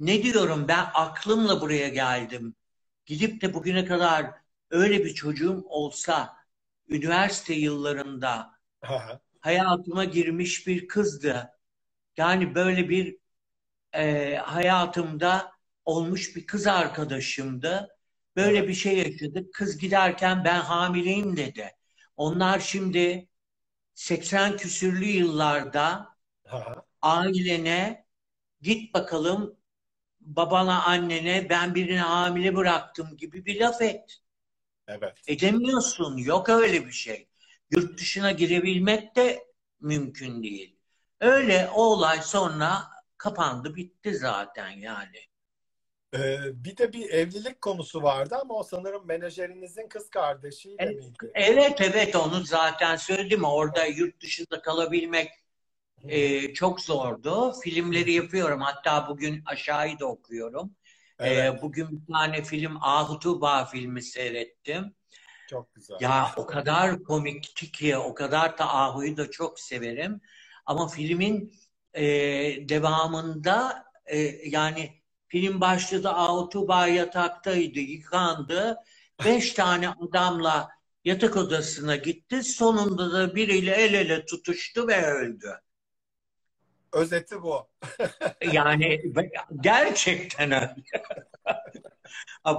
ne 0.00 0.22
diyorum 0.22 0.68
ben 0.68 0.86
aklımla 0.94 1.60
buraya 1.60 1.88
geldim. 1.88 2.54
Gidip 3.06 3.42
de 3.42 3.54
bugüne 3.54 3.84
kadar 3.84 4.30
öyle 4.70 5.04
bir 5.04 5.14
çocuğum 5.14 5.64
olsa 5.68 6.36
üniversite 6.88 7.54
yıllarında 7.54 8.52
Ha, 8.82 8.94
ha. 9.08 9.20
hayatıma 9.40 10.04
girmiş 10.04 10.66
bir 10.66 10.88
kızdı. 10.88 11.50
Yani 12.16 12.54
böyle 12.54 12.88
bir 12.88 13.18
e, 13.94 14.36
hayatımda 14.36 15.52
olmuş 15.84 16.36
bir 16.36 16.46
kız 16.46 16.66
arkadaşımdı. 16.66 17.88
Böyle 18.36 18.68
bir 18.68 18.74
şey 18.74 18.98
yaşadık. 18.98 19.54
Kız 19.54 19.78
giderken 19.78 20.44
ben 20.44 20.60
hamileyim 20.60 21.36
dedi. 21.36 21.70
Onlar 22.16 22.60
şimdi 22.60 23.28
80 23.94 24.56
küsürlü 24.56 25.04
yıllarda 25.06 26.14
Ha, 26.46 26.58
ha. 26.66 26.84
ailene 27.02 28.06
git 28.60 28.94
bakalım 28.94 29.56
babana 30.20 30.84
annene 30.84 31.46
ben 31.50 31.74
birini 31.74 31.98
hamile 32.00 32.56
bıraktım 32.56 33.16
gibi 33.16 33.46
bir 33.46 33.60
laf 33.60 33.82
et. 33.82 34.23
Evet. 34.88 35.14
Edemiyorsun. 35.26 36.16
Yok 36.16 36.48
öyle 36.48 36.86
bir 36.86 36.92
şey. 36.92 37.28
Yurt 37.70 37.98
dışına 37.98 38.32
girebilmek 38.32 39.16
de 39.16 39.46
mümkün 39.80 40.42
değil. 40.42 40.76
Öyle 41.20 41.68
o 41.74 41.82
olay 41.82 42.22
sonra 42.22 42.82
kapandı 43.18 43.74
bitti 43.74 44.14
zaten 44.14 44.70
yani. 44.70 45.18
Ee, 46.16 46.38
bir 46.64 46.76
de 46.76 46.92
bir 46.92 47.10
evlilik 47.10 47.60
konusu 47.60 48.02
vardı 48.02 48.36
ama 48.42 48.54
o 48.54 48.62
sanırım 48.62 49.06
menajerinizin 49.06 49.88
kız 49.88 50.10
kardeşiyle 50.10 50.76
Evet. 50.78 50.96
miydi? 50.96 51.32
Evet 51.34 51.80
evet 51.80 52.16
onu 52.16 52.40
zaten 52.44 52.96
söyledim. 52.96 53.44
Orada 53.44 53.86
yurt 53.86 54.20
dışında 54.20 54.62
kalabilmek 54.62 55.30
e, 56.08 56.54
çok 56.54 56.80
zordu. 56.80 57.52
Filmleri 57.60 58.12
yapıyorum. 58.12 58.60
Hatta 58.60 59.08
bugün 59.08 59.42
aşağıyı 59.46 59.98
da 59.98 60.06
okuyorum. 60.06 60.76
Evet, 61.18 61.54
E, 61.58 61.62
bugün 61.62 61.88
bir 61.90 62.12
tane 62.12 62.42
film 62.44 62.76
Ahutuba 62.80 63.64
filmi 63.64 64.02
seyrettim. 64.02 64.94
çok 65.46 65.74
güzel. 65.74 65.96
Ya 66.00 66.32
o 66.36 66.46
kadar 66.46 67.02
komikti 67.02 67.72
ki, 67.72 67.96
o 67.96 68.14
kadar 68.14 68.58
da 68.58 68.74
Ahu'yu 68.74 69.16
da 69.16 69.30
çok 69.30 69.60
severim. 69.60 70.20
Ama 70.66 70.88
filmin 70.88 71.52
e, 71.94 72.04
devamında 72.68 73.84
e, 74.06 74.18
yani 74.48 75.02
film 75.28 75.60
başladı, 75.60 76.08
Ahu 76.08 76.48
Tuba 76.48 76.86
yataktaydı, 76.86 77.78
yıkandı. 77.78 78.76
Beş 79.24 79.52
tane 79.52 79.88
adamla 79.88 80.68
yatak 81.04 81.36
odasına 81.36 81.96
gitti. 81.96 82.42
Sonunda 82.42 83.12
da 83.12 83.34
biriyle 83.34 83.72
el 83.74 83.94
ele 83.94 84.24
tutuştu 84.26 84.88
ve 84.88 85.06
öldü. 85.06 85.60
Özeti 86.94 87.42
bu. 87.42 87.68
Yani 88.52 89.02
gerçekten 89.60 90.52
öyle. 90.52 90.74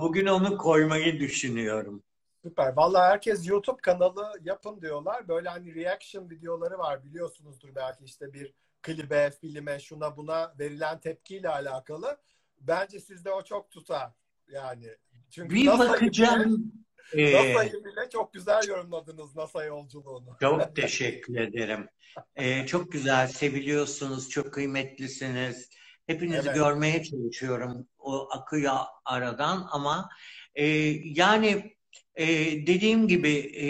Bugün 0.01 0.25
onu 0.25 0.57
koymayı 0.57 1.19
düşünüyorum. 1.19 2.03
Süper. 2.43 2.73
Vallahi 2.75 3.11
herkes 3.11 3.47
YouTube 3.49 3.81
kanalı 3.81 4.31
yapın 4.43 4.81
diyorlar. 4.81 5.27
Böyle 5.27 5.49
hani 5.49 5.75
reaction 5.75 6.29
videoları 6.29 6.77
var 6.77 7.03
biliyorsunuzdur 7.03 7.75
belki 7.75 8.03
işte 8.03 8.33
bir 8.33 8.53
klibe, 8.81 9.31
filme, 9.41 9.79
şuna 9.79 10.17
buna 10.17 10.53
verilen 10.59 10.99
tepkiyle 10.99 11.49
alakalı. 11.49 12.17
Bence 12.61 12.99
sizde 12.99 13.31
o 13.31 13.43
çok 13.43 13.71
tutar. 13.71 14.11
Yani 14.47 14.87
çünkü 15.29 15.55
Bir 15.55 15.67
bakacağım. 15.67 16.73
Ee, 17.13 17.33
NASA'yı 17.33 17.73
bile 17.73 18.09
çok 18.13 18.33
güzel 18.33 18.67
yorumladınız 18.67 19.35
NASA 19.35 19.63
yolculuğunu. 19.63 20.37
Çok 20.41 20.75
teşekkür 20.75 21.35
ederim. 21.35 21.87
Ee, 22.35 22.65
çok 22.65 22.91
güzel, 22.91 23.27
seviliyorsunuz, 23.27 24.29
çok 24.29 24.53
kıymetlisiniz. 24.53 25.69
Hepinizi 26.07 26.47
Evet. 26.47 26.55
görmeye 26.55 27.03
çalışıyorum 27.03 27.87
o 27.99 28.27
akıyor 28.31 28.75
aradan 29.05 29.67
ama 29.71 30.09
e, 30.55 30.65
yani 31.03 31.75
e, 32.15 32.27
dediğim 32.67 33.07
gibi 33.07 33.33
e, 33.37 33.67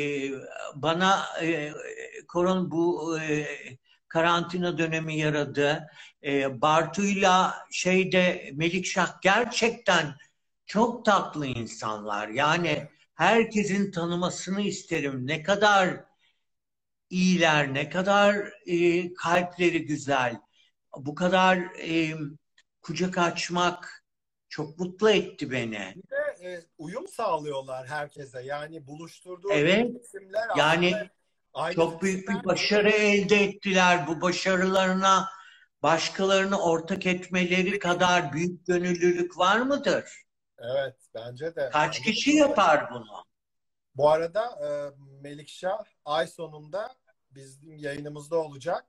bana 0.76 1.26
e, 1.42 1.72
koron 2.28 2.72
bu 2.72 3.18
e, 3.20 3.48
karantina 4.08 4.78
dönemi 4.78 5.18
yaradı. 5.18 5.88
E, 6.24 6.62
Bartu'yla 6.62 7.54
şeyde 7.72 8.52
Melikşah 8.54 9.22
gerçekten 9.22 10.16
çok 10.66 11.06
tatlı 11.06 11.46
insanlar. 11.46 12.28
Yani 12.28 12.90
herkesin 13.16 13.92
tanımasını 13.92 14.62
isterim. 14.62 15.28
Ne 15.28 15.44
kadar 15.44 16.04
iyiler, 17.10 17.74
ne 17.74 17.90
kadar 17.90 18.54
e, 18.66 19.14
kalpleri 19.14 19.86
güzel. 19.86 20.42
Bu 20.98 21.16
kadar 21.16 21.58
e, 21.58 22.14
kucak 22.82 23.18
açmak 23.18 24.06
çok 24.50 24.80
mutlu 24.80 25.10
etti 25.10 25.52
beni. 25.52 25.94
Bir 25.96 26.10
de 26.10 26.50
e, 26.50 26.62
uyum 26.78 27.08
sağlıyorlar 27.08 27.88
herkese. 27.88 28.42
Yani 28.42 28.88
buluşturduğu 28.88 29.52
Evet. 29.52 29.96
isimler 30.04 30.48
Yani 30.58 30.94
aynı 31.54 31.76
Çok 31.76 32.02
büyük 32.02 32.30
bir 32.30 32.44
başarı 32.46 32.90
elde 32.90 33.44
ettiler. 33.44 34.08
Bu 34.08 34.22
başarılarına 34.22 35.30
başkalarını 35.84 36.62
ortak 36.62 37.06
etmeleri 37.06 37.80
kadar 37.80 38.34
büyük 38.34 38.66
gönüllülük 38.68 39.38
var 39.38 39.60
mıdır? 39.60 40.25
Evet, 40.60 40.96
bence 41.16 41.56
de. 41.56 41.70
Kaç 41.70 42.02
kişi 42.02 42.32
yapar 42.32 42.90
bunu? 42.94 43.26
Bu 43.96 44.10
arada 44.10 44.44
e, 44.68 44.68
Melikşah 45.22 45.84
ay 46.06 46.28
sonunda 46.28 46.96
bizim 47.32 47.78
yayınımızda 47.78 48.38
olacak. 48.38 48.86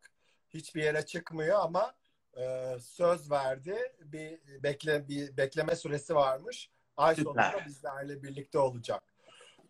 Hiçbir 0.51 0.83
yere 0.83 1.07
çıkmıyor 1.07 1.59
ama 1.61 1.95
e, 2.37 2.77
söz 2.81 3.31
verdi. 3.31 3.93
Bir 4.01 4.41
bekle 4.63 5.09
bir 5.09 5.37
bekleme 5.37 5.77
süresi 5.77 6.15
varmış. 6.15 6.71
Ay 6.97 7.15
Süper. 7.15 7.25
sonunda 7.25 7.67
bizlerle 7.67 8.23
birlikte 8.23 8.59
olacak. 8.59 9.03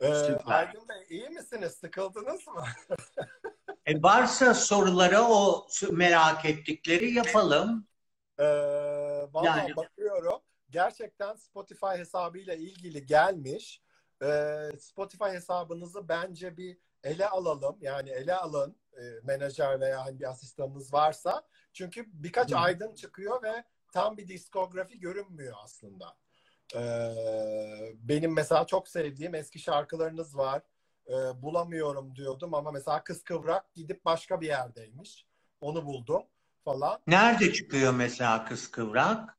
E. 0.00 0.08
Aydın 0.44 0.88
Bey 0.88 1.04
iyi 1.08 1.28
misiniz? 1.28 1.72
Sıkıldınız 1.72 2.46
mı? 2.46 2.64
E 3.86 4.02
varsa 4.02 4.54
soruları 4.54 5.20
o 5.20 5.66
merak 5.90 6.44
ettikleri 6.44 7.14
yapalım. 7.14 7.86
E, 8.38 8.44
vallahi 9.32 9.58
Yani- 9.58 9.76
bakıyorum. 9.76 10.40
Gerçekten 10.70 11.36
Spotify 11.36 11.86
hesabıyla 11.86 12.54
ilgili 12.54 13.06
gelmiş. 13.06 13.82
E, 14.22 14.28
Spotify 14.80 15.24
hesabınızı 15.24 16.08
bence 16.08 16.56
bir 16.56 16.78
ele 17.04 17.28
alalım. 17.28 17.76
Yani 17.80 18.10
ele 18.10 18.34
alın 18.34 18.76
e, 18.92 19.02
menajer 19.22 19.80
veya 19.80 20.04
hani 20.04 20.20
bir 20.20 20.30
asistanınız 20.30 20.92
varsa. 20.92 21.42
Çünkü 21.72 22.06
birkaç 22.12 22.52
Hı. 22.52 22.56
aydın 22.56 22.94
çıkıyor 22.94 23.42
ve 23.42 23.64
tam 23.92 24.16
bir 24.16 24.28
diskografi 24.28 25.00
görünmüyor 25.00 25.56
aslında. 25.64 26.16
E, 26.74 26.82
benim 27.94 28.34
mesela 28.34 28.66
çok 28.66 28.88
sevdiğim 28.88 29.34
eski 29.34 29.58
şarkılarınız 29.58 30.36
var. 30.36 30.62
E, 31.08 31.42
bulamıyorum 31.42 32.16
diyordum 32.16 32.54
ama 32.54 32.70
mesela 32.70 33.04
Kız 33.04 33.24
Kıvrak 33.24 33.74
gidip 33.74 34.04
başka 34.04 34.40
bir 34.40 34.46
yerdeymiş. 34.46 35.26
Onu 35.60 35.86
buldum 35.86 36.22
falan. 36.64 37.00
Nerede 37.06 37.52
çıkıyor 37.52 37.92
mesela 37.92 38.44
kız 38.44 38.70
kıvrak? 38.70 39.35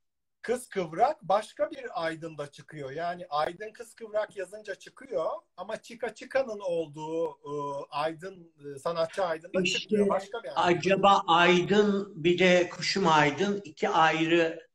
Kız 0.48 0.68
Kıvrak 0.68 1.22
başka 1.22 1.70
bir 1.70 2.04
Aydın'da 2.04 2.50
çıkıyor. 2.50 2.90
Yani 2.90 3.26
Aydın 3.30 3.72
Kız 3.72 3.94
Kıvrak 3.94 4.36
yazınca 4.36 4.74
çıkıyor 4.74 5.30
ama 5.56 5.82
Çika 5.82 6.14
Çika'nın 6.14 6.60
olduğu 6.60 7.30
e, 7.30 7.50
Aydın 7.90 8.52
e, 8.64 8.78
sanatçı 8.78 9.24
Aydın'da 9.24 9.62
İşte 9.62 9.78
çıkmıyor. 9.78 10.08
Başka 10.08 10.42
bir 10.42 10.66
Aydın. 10.66 10.78
Acaba 10.78 11.22
Aydın 11.26 12.24
bir 12.24 12.38
de 12.38 12.68
Kuşum 12.68 13.08
Aydın 13.08 13.60
iki 13.64 13.88
ayrı 13.88 14.68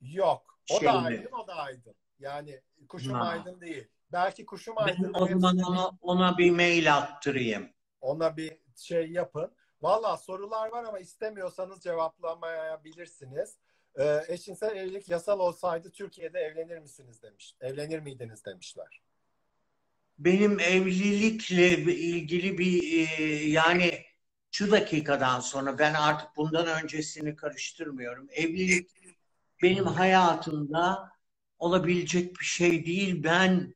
Yok. 0.00 0.58
O 0.70 0.78
Şey 0.78 0.88
da 0.88 1.02
aydın, 1.02 1.32
o 1.32 1.46
da 1.46 1.54
aydın. 1.54 1.94
Yani 2.18 2.60
kuşum 2.88 3.14
Ha. 3.14 3.20
aydın 3.20 3.60
değil. 3.60 3.88
Belki 4.12 4.46
kuşum 4.46 4.74
Ben 4.76 4.82
aydın. 4.82 5.14
o 5.14 5.26
zaman 5.26 5.58
ona, 5.58 5.90
ona 6.00 6.38
bir 6.38 6.50
mail 6.50 6.96
attırayım. 6.96 7.70
Ona 8.00 8.36
bir 8.36 8.58
şey 8.76 9.10
yapın. 9.10 9.54
Valla 9.82 10.16
sorular 10.16 10.68
var 10.68 10.84
ama 10.84 10.98
istemiyorsanız 10.98 11.80
cevaplamayabilirsiniz. 11.80 13.58
Ee, 13.98 14.20
eşcinsel 14.28 14.76
evlilik 14.76 15.08
yasal 15.08 15.40
olsaydı 15.40 15.90
Türkiye'de 15.90 16.38
evlenir 16.38 16.78
misiniz 16.78 17.22
demiş. 17.22 17.54
Evlenir 17.60 17.98
miydiniz 17.98 18.44
demişler. 18.44 19.02
Benim 20.18 20.60
evlilikle 20.60 21.78
ilgili 21.94 22.58
bir 22.58 22.82
e, 23.18 23.24
yani 23.34 24.04
şu 24.50 24.70
dakikadan 24.70 25.40
sonra 25.40 25.78
ben 25.78 25.94
artık 25.94 26.36
bundan 26.36 26.82
öncesini 26.82 27.36
karıştırmıyorum. 27.36 28.28
Evlilik 28.30 28.90
benim 29.62 29.84
hayatımda 29.84 31.12
olabilecek 31.58 32.40
bir 32.40 32.44
şey 32.44 32.86
değil. 32.86 33.24
Ben 33.24 33.74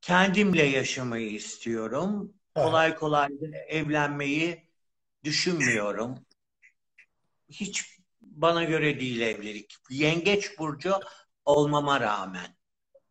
kendimle 0.00 0.62
yaşamayı 0.62 1.30
istiyorum. 1.30 2.34
Kolay 2.54 2.94
kolay 2.94 3.28
da 3.28 3.56
evlenmeyi 3.68 4.68
düşünmüyorum. 5.24 6.18
Hiç 7.48 8.01
bana 8.36 8.64
göre 8.64 9.00
değil 9.00 9.20
evlilik. 9.20 9.76
Yengeç 9.90 10.58
burcu 10.58 10.94
olmama 11.44 12.00
rağmen. 12.00 12.56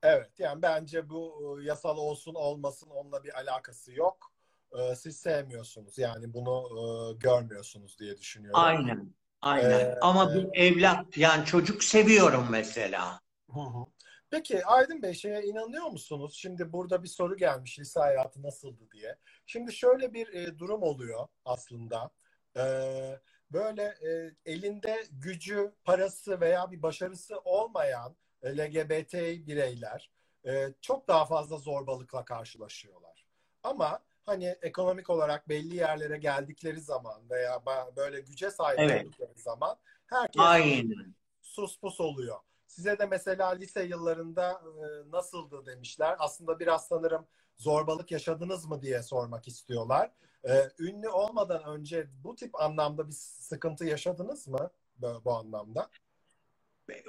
Evet 0.04 0.40
yani 0.40 0.62
bence 0.62 1.10
bu 1.10 1.60
e, 1.62 1.66
yasal 1.66 1.98
olsun 1.98 2.34
olmasın 2.36 2.90
onunla 2.90 3.24
bir 3.24 3.40
alakası 3.40 3.92
yok. 3.94 4.32
Ee, 4.80 4.96
Siz 4.96 5.18
sevmiyorsunuz 5.18 5.98
yani 5.98 6.34
bunu 6.34 6.68
e, 6.70 6.84
görmüyorsunuz 7.18 8.00
diye 8.00 8.18
düşünüyorum. 8.18 8.60
Aynen. 8.60 9.14
Aynen. 9.42 9.80
Ee, 9.80 9.96
Ama 10.02 10.32
e- 10.32 10.36
bir 10.36 10.50
evlat 10.54 11.18
yani 11.18 11.46
çocuk 11.46 11.84
seviyorum 11.84 12.48
mesela. 12.50 13.22
Hı 13.54 13.60
hı. 13.60 13.86
Peki 14.30 14.66
Aydın 14.66 15.02
Bey 15.02 15.14
şeye 15.14 15.44
inanıyor 15.44 15.86
musunuz? 15.86 16.34
Şimdi 16.36 16.74
burada 16.74 17.04
bir 17.04 17.08
soru 17.08 17.38
gelmiş 17.38 17.80
lise 17.80 18.00
hayatı 18.00 18.44
nasıldı 18.44 18.84
diye. 18.94 19.16
Şimdi 19.46 19.74
şöyle 19.74 20.14
bir 20.14 20.34
e, 20.34 20.60
durum 20.60 20.84
oluyor 20.84 21.28
aslında. 21.46 22.10
Ee, 22.58 23.20
böyle 23.54 23.84
e, 23.84 24.32
elinde 24.46 25.04
gücü, 25.12 25.74
parası 25.84 26.42
veya 26.42 26.72
bir 26.72 26.82
başarısı 26.82 27.40
olmayan 27.40 28.16
e, 28.44 28.58
LGBT 28.58 29.14
bireyler 29.48 30.12
e, 30.46 30.74
çok 30.82 31.08
daha 31.08 31.26
fazla 31.26 31.58
zorbalıkla 31.58 32.26
karşılaşıyorlar. 32.26 33.26
Ama 33.64 34.00
hani 34.26 34.56
ekonomik 34.62 35.10
olarak 35.10 35.50
belli 35.50 35.76
yerlere 35.76 36.18
geldikleri 36.18 36.82
zaman 36.82 37.30
veya 37.30 37.62
böyle 37.96 38.20
güce 38.20 38.52
sahip 38.52 38.80
Evet. 38.80 39.06
oldukları 39.06 39.34
zaman 39.36 39.78
herkes 40.08 40.42
Aynen. 40.42 41.16
sus 41.42 41.80
pus 41.80 42.00
oluyor. 42.00 42.38
Size 42.68 43.00
de 43.00 43.06
mesela 43.06 43.50
lise 43.50 43.84
yıllarında 43.84 44.52
e, 44.52 45.12
nasıldı 45.12 45.66
demişler. 45.66 46.16
Aslında 46.20 46.60
biraz 46.60 46.88
sanırım 46.88 47.28
zorbalık 47.58 48.12
yaşadınız 48.12 48.66
mı 48.66 48.82
diye 48.82 49.04
sormak 49.04 49.48
istiyorlar. 49.48 50.12
E, 50.44 50.70
ünlü 50.80 51.10
olmadan 51.10 51.64
önce 51.64 52.08
bu 52.24 52.36
tip 52.36 52.62
anlamda 52.62 53.08
bir 53.08 53.14
sıkıntı 53.14 53.86
yaşadınız 53.86 54.48
mı 54.48 54.72
bu, 54.96 55.22
bu 55.26 55.34
anlamda? 55.34 55.90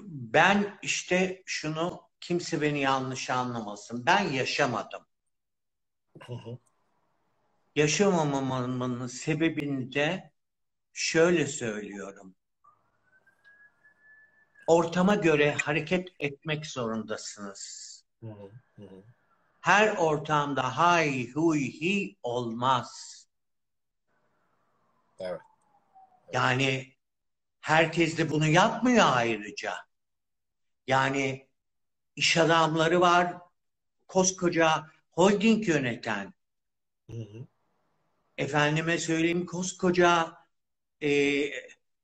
Ben 0.07 0.79
işte 0.83 1.43
şunu 1.47 2.03
kimse 2.21 2.61
beni 2.61 2.81
yanlış 2.81 3.31
anlamasın. 3.31 4.07
Ben 4.07 4.21
yaşamadım. 4.21 5.07
Yaşamamamın 7.77 9.07
sebebini 9.07 9.93
de 9.95 10.33
şöyle 10.93 11.47
söylüyorum. 11.47 12.35
Ortama 14.67 15.15
göre 15.15 15.57
hareket 15.63 16.09
etmek 16.19 16.67
zorundasınız. 16.67 17.93
Her 19.61 19.97
ortamda 19.97 20.79
hay 20.79 21.31
huy 21.33 21.61
hi 21.61 22.17
olmaz. 22.23 23.22
Evet. 25.23 25.41
Yani 26.33 26.95
herkes 27.61 28.19
de 28.19 28.31
bunu 28.31 28.47
yapmıyor 28.47 29.07
ayrıca. 29.09 29.75
Yani 30.87 31.49
iş 32.17 32.37
adamları 32.37 33.01
var, 33.01 33.37
koskoca 34.09 34.87
holding 35.11 35.69
yöneten, 35.69 36.35
efendime 38.39 38.99
söyleyeyim 38.99 39.47
koskoca 39.47 40.33
e, 41.03 41.11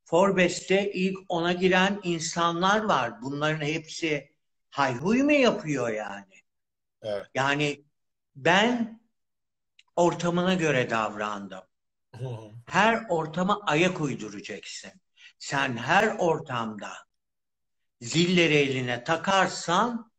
Forbes'te 0.05 0.93
ilk 0.93 1.19
ona 1.29 1.53
giren 1.53 2.01
insanlar 2.03 2.85
var. 2.85 3.23
Bunların 3.23 3.67
hepsi 3.67 4.33
hayhuy 4.71 5.23
mu 5.23 5.33
yapıyor 5.33 5.89
yani? 5.89 6.35
Evet. 7.03 7.27
Yani 7.35 7.85
ben 8.37 9.01
ortamına 9.97 10.55
göre 10.55 10.91
davrandım. 10.91 11.68
Her 12.67 13.05
ortama 13.09 13.61
ayak 13.67 14.01
uyduracaksın. 14.01 14.91
Sen 15.39 15.77
her 15.77 16.17
ortamda 16.19 16.93
zilleri 18.01 18.55
eline 18.55 19.05
takarsan 19.05 20.13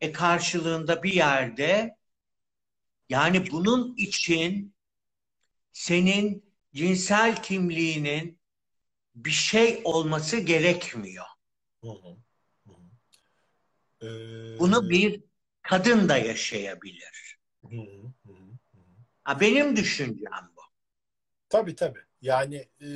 e 0.00 0.12
karşılığında 0.12 1.02
bir 1.02 1.12
yerde 1.12 1.96
yani 3.08 3.50
bunun 3.50 3.96
için 3.96 4.74
senin 5.72 6.54
cinsel 6.74 7.42
kimliğinin 7.42 8.40
bir 9.14 9.30
şey 9.30 9.80
olması 9.84 10.36
gerekmiyor. 10.36 11.24
Ee, 14.02 14.06
Bunu 14.58 14.90
bir 14.90 15.22
kadın 15.62 16.08
da 16.08 16.16
yaşayabilir. 16.16 17.38
Ha, 19.24 19.40
benim 19.40 19.76
düşüncem 19.76 20.50
bu. 20.56 20.57
Tabii 21.48 21.76
tabii. 21.76 22.00
Yani 22.22 22.68
e, 22.80 22.88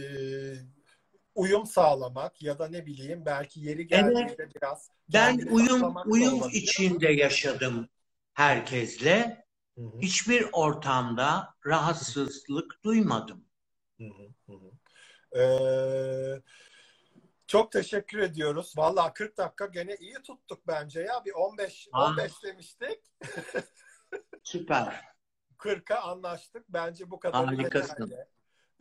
uyum 1.35 1.67
sağlamak 1.67 2.43
ya 2.43 2.59
da 2.59 2.69
ne 2.69 2.87
bileyim 2.87 3.23
belki 3.27 3.61
yeri 3.61 3.87
geldiğinde 3.87 4.55
biraz 4.55 4.91
Ben 5.13 5.47
uyum 5.51 5.95
uyum 6.07 6.51
içinde 6.53 7.13
yaşadım 7.13 7.89
herkesle. 8.35 9.45
Hı 9.79 9.85
hı, 9.85 9.99
Hiçbir 10.03 10.47
ortamda 10.53 11.55
rahatsızlık 11.67 12.85
duymadım. 12.85 13.45
hı 13.99 14.05
hı, 14.05 14.53
hı. 14.53 14.73
Ee, 15.39 16.43
çok 17.47 17.73
teşekkür 17.73 18.19
ediyoruz. 18.19 18.75
Vallahi 18.77 19.13
40 19.13 19.39
dakika 19.39 19.67
gene 19.67 19.97
iyi 19.97 20.15
tuttuk 20.15 20.67
bence 20.67 21.01
ya. 21.01 21.25
Bir 21.25 21.33
15 21.33 21.89
Aa. 21.93 22.11
15 22.11 22.43
demiştik. 22.45 23.01
Süper. 24.43 25.05
40'a 25.59 26.01
anlaştık. 26.01 26.69
Bence 26.69 27.11
bu 27.11 27.21
kadar 27.21 27.47
Harikasın. 27.47 28.03
yeterli. 28.03 28.27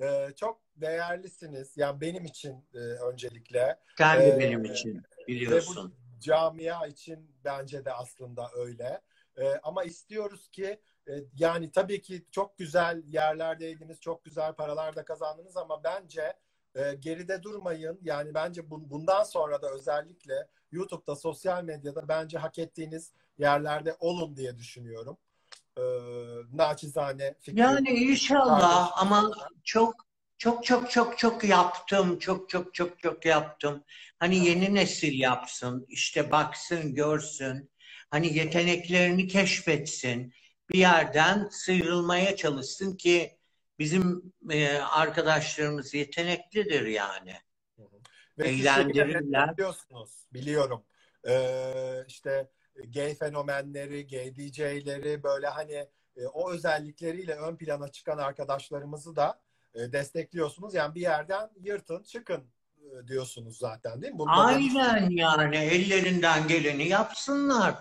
Ee, 0.02 0.30
çok 0.36 0.62
değerlisiniz. 0.76 1.78
Yani 1.78 2.02
benim 2.02 2.26
için 2.26 2.66
e, 2.74 2.78
öncelikle. 2.78 3.80
Sen 3.98 4.22
de 4.22 4.30
Ee, 4.30 4.40
benim 4.40 4.66
için 4.66 4.96
Ve 4.96 5.02
bu 5.20 5.28
biliyorsun. 5.28 5.96
camia 6.20 6.88
için 6.88 7.36
bence 7.46 7.86
de 7.86 7.94
aslında 7.94 8.50
öyle. 8.56 9.02
Ee, 9.38 9.60
ama 9.64 9.84
istiyoruz 9.84 10.50
ki 10.50 10.80
e, 11.08 11.12
yani 11.38 11.72
tabii 11.72 12.02
ki 12.02 12.26
çok 12.32 12.58
güzel 12.58 13.04
yerlerdeydiniz, 13.08 14.00
çok 14.00 14.24
güzel 14.24 14.54
paralar 14.54 14.96
da 14.96 15.06
kazandınız 15.06 15.58
ama 15.58 15.84
bence 15.84 16.34
e, 16.76 16.94
geride 16.94 17.44
durmayın. 17.44 18.00
Yani 18.02 18.34
bence 18.34 18.70
bu- 18.70 18.90
bundan 18.90 19.24
sonra 19.24 19.62
da 19.62 19.70
özellikle 19.72 20.48
YouTube'da, 20.72 21.16
sosyal 21.16 21.64
medyada 21.64 22.08
bence 22.08 22.38
hak 22.38 22.60
ettiğiniz 22.60 23.12
yerlerde 23.38 23.96
olun 24.00 24.36
diye 24.36 24.58
düşünüyorum. 24.58 25.18
Ee, 25.78 25.82
naçizane 26.54 27.36
fikrim. 27.40 27.58
Yani 27.58 27.90
inşallah 27.90 28.60
Kardeşim. 28.60 28.94
ama 28.96 29.32
çok 29.64 29.96
çok 30.38 30.66
çok 30.66 30.92
çok 30.92 31.18
çok 31.18 31.44
yaptım. 31.44 32.20
Çok 32.20 32.50
çok 32.50 32.74
çok 32.74 33.00
çok 33.00 33.26
yaptım. 33.26 33.84
Hani 34.20 34.46
yeni 34.46 34.76
nesil 34.76 35.20
yapsın. 35.20 35.86
işte 35.90 36.32
baksın, 36.32 36.96
görsün. 36.96 37.72
Hani 38.10 38.38
yeteneklerini 38.38 39.28
keşfetsin. 39.28 40.34
Bir 40.70 40.78
yerden 40.78 41.48
sıyrılmaya 41.52 42.36
çalışsın 42.36 42.98
ki 42.98 43.38
bizim 43.80 44.34
e, 44.50 44.78
arkadaşlarımız 44.78 45.94
yeteneklidir 45.94 46.86
yani. 46.86 47.36
Ve 48.38 48.48
Eğlendirirler. 48.48 49.58
biliyorsunuz, 49.58 50.28
biliyorum. 50.34 50.84
Ee, 51.28 52.04
işte 52.08 52.50
gay 52.76 53.16
fenomenleri, 53.16 54.08
gay 54.08 54.36
DJ'leri 54.36 55.24
böyle 55.24 55.48
hani 55.48 55.88
e, 56.18 56.28
o 56.34 56.52
özellikleriyle 56.52 57.36
ön 57.36 57.56
plana 57.56 57.88
çıkan 57.88 58.18
arkadaşlarımızı 58.18 59.16
da 59.16 59.42
e, 59.74 59.92
destekliyorsunuz. 59.92 60.74
Yani 60.74 60.96
bir 60.96 61.02
yerden 61.02 61.50
yırtın, 61.62 62.04
çıkın 62.04 62.44
e, 62.78 63.08
diyorsunuz 63.08 63.58
zaten 63.58 64.02
değil 64.02 64.14
mi? 64.14 64.20
Bunu 64.20 64.30
da 64.30 64.32
Aynen 64.32 65.10
yani 65.10 65.58
ellerinden 65.58 66.48
geleni 66.48 66.88
yapsınlar. 66.88 67.76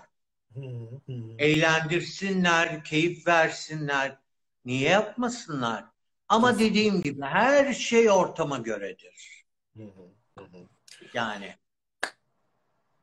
Hı 0.53 0.59
hı 0.59 1.13
hı. 1.13 1.35
eğlendirsinler, 1.37 2.83
keyif 2.83 3.27
versinler. 3.27 4.17
Niye 4.65 4.89
yapmasınlar? 4.89 5.85
Ama 6.27 6.59
dediğim 6.59 7.01
gibi 7.01 7.21
her 7.21 7.73
şey 7.73 8.11
ortama 8.11 8.57
göredir. 8.57 9.45
Yani 11.13 11.55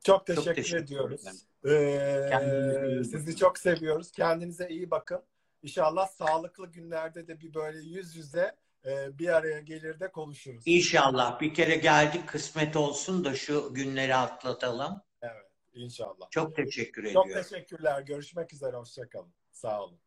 Çok 0.03 0.27
teşekkür, 0.27 0.55
teşekkür 0.55 0.83
ediyoruz. 0.83 1.21
ederim. 1.21 3.01
Ee, 3.01 3.03
sizi 3.03 3.35
çok 3.35 3.57
seviyoruz. 3.59 4.11
Kendinize 4.11 4.69
iyi 4.69 4.91
bakın. 4.91 5.23
İnşallah 5.63 6.07
sağlıklı 6.07 6.71
günlerde 6.71 7.27
de 7.27 7.39
bir 7.39 7.53
böyle 7.53 7.79
yüz 7.79 8.15
yüze 8.15 8.55
e, 8.85 9.19
bir 9.19 9.27
araya 9.35 9.59
gelir 9.59 9.99
de 9.99 10.11
konuşuruz. 10.11 10.63
İnşallah 10.65 11.41
bir 11.41 11.53
kere 11.53 11.75
geldik 11.75 12.27
kısmet 12.29 12.75
olsun 12.75 13.25
da 13.25 13.35
şu 13.35 13.73
günleri 13.73 14.15
atlatalım. 14.15 15.01
Evet, 15.21 15.51
inşallah. 15.73 16.29
Çok 16.31 16.55
teşekkür 16.55 17.13
Çok 17.13 17.25
ediyorum. 17.25 17.49
teşekkürler. 17.49 18.01
Görüşmek 18.01 18.53
üzere. 18.53 18.77
Hoşçakalın. 18.77 19.33
Sağ 19.51 19.83
olun. 19.83 19.99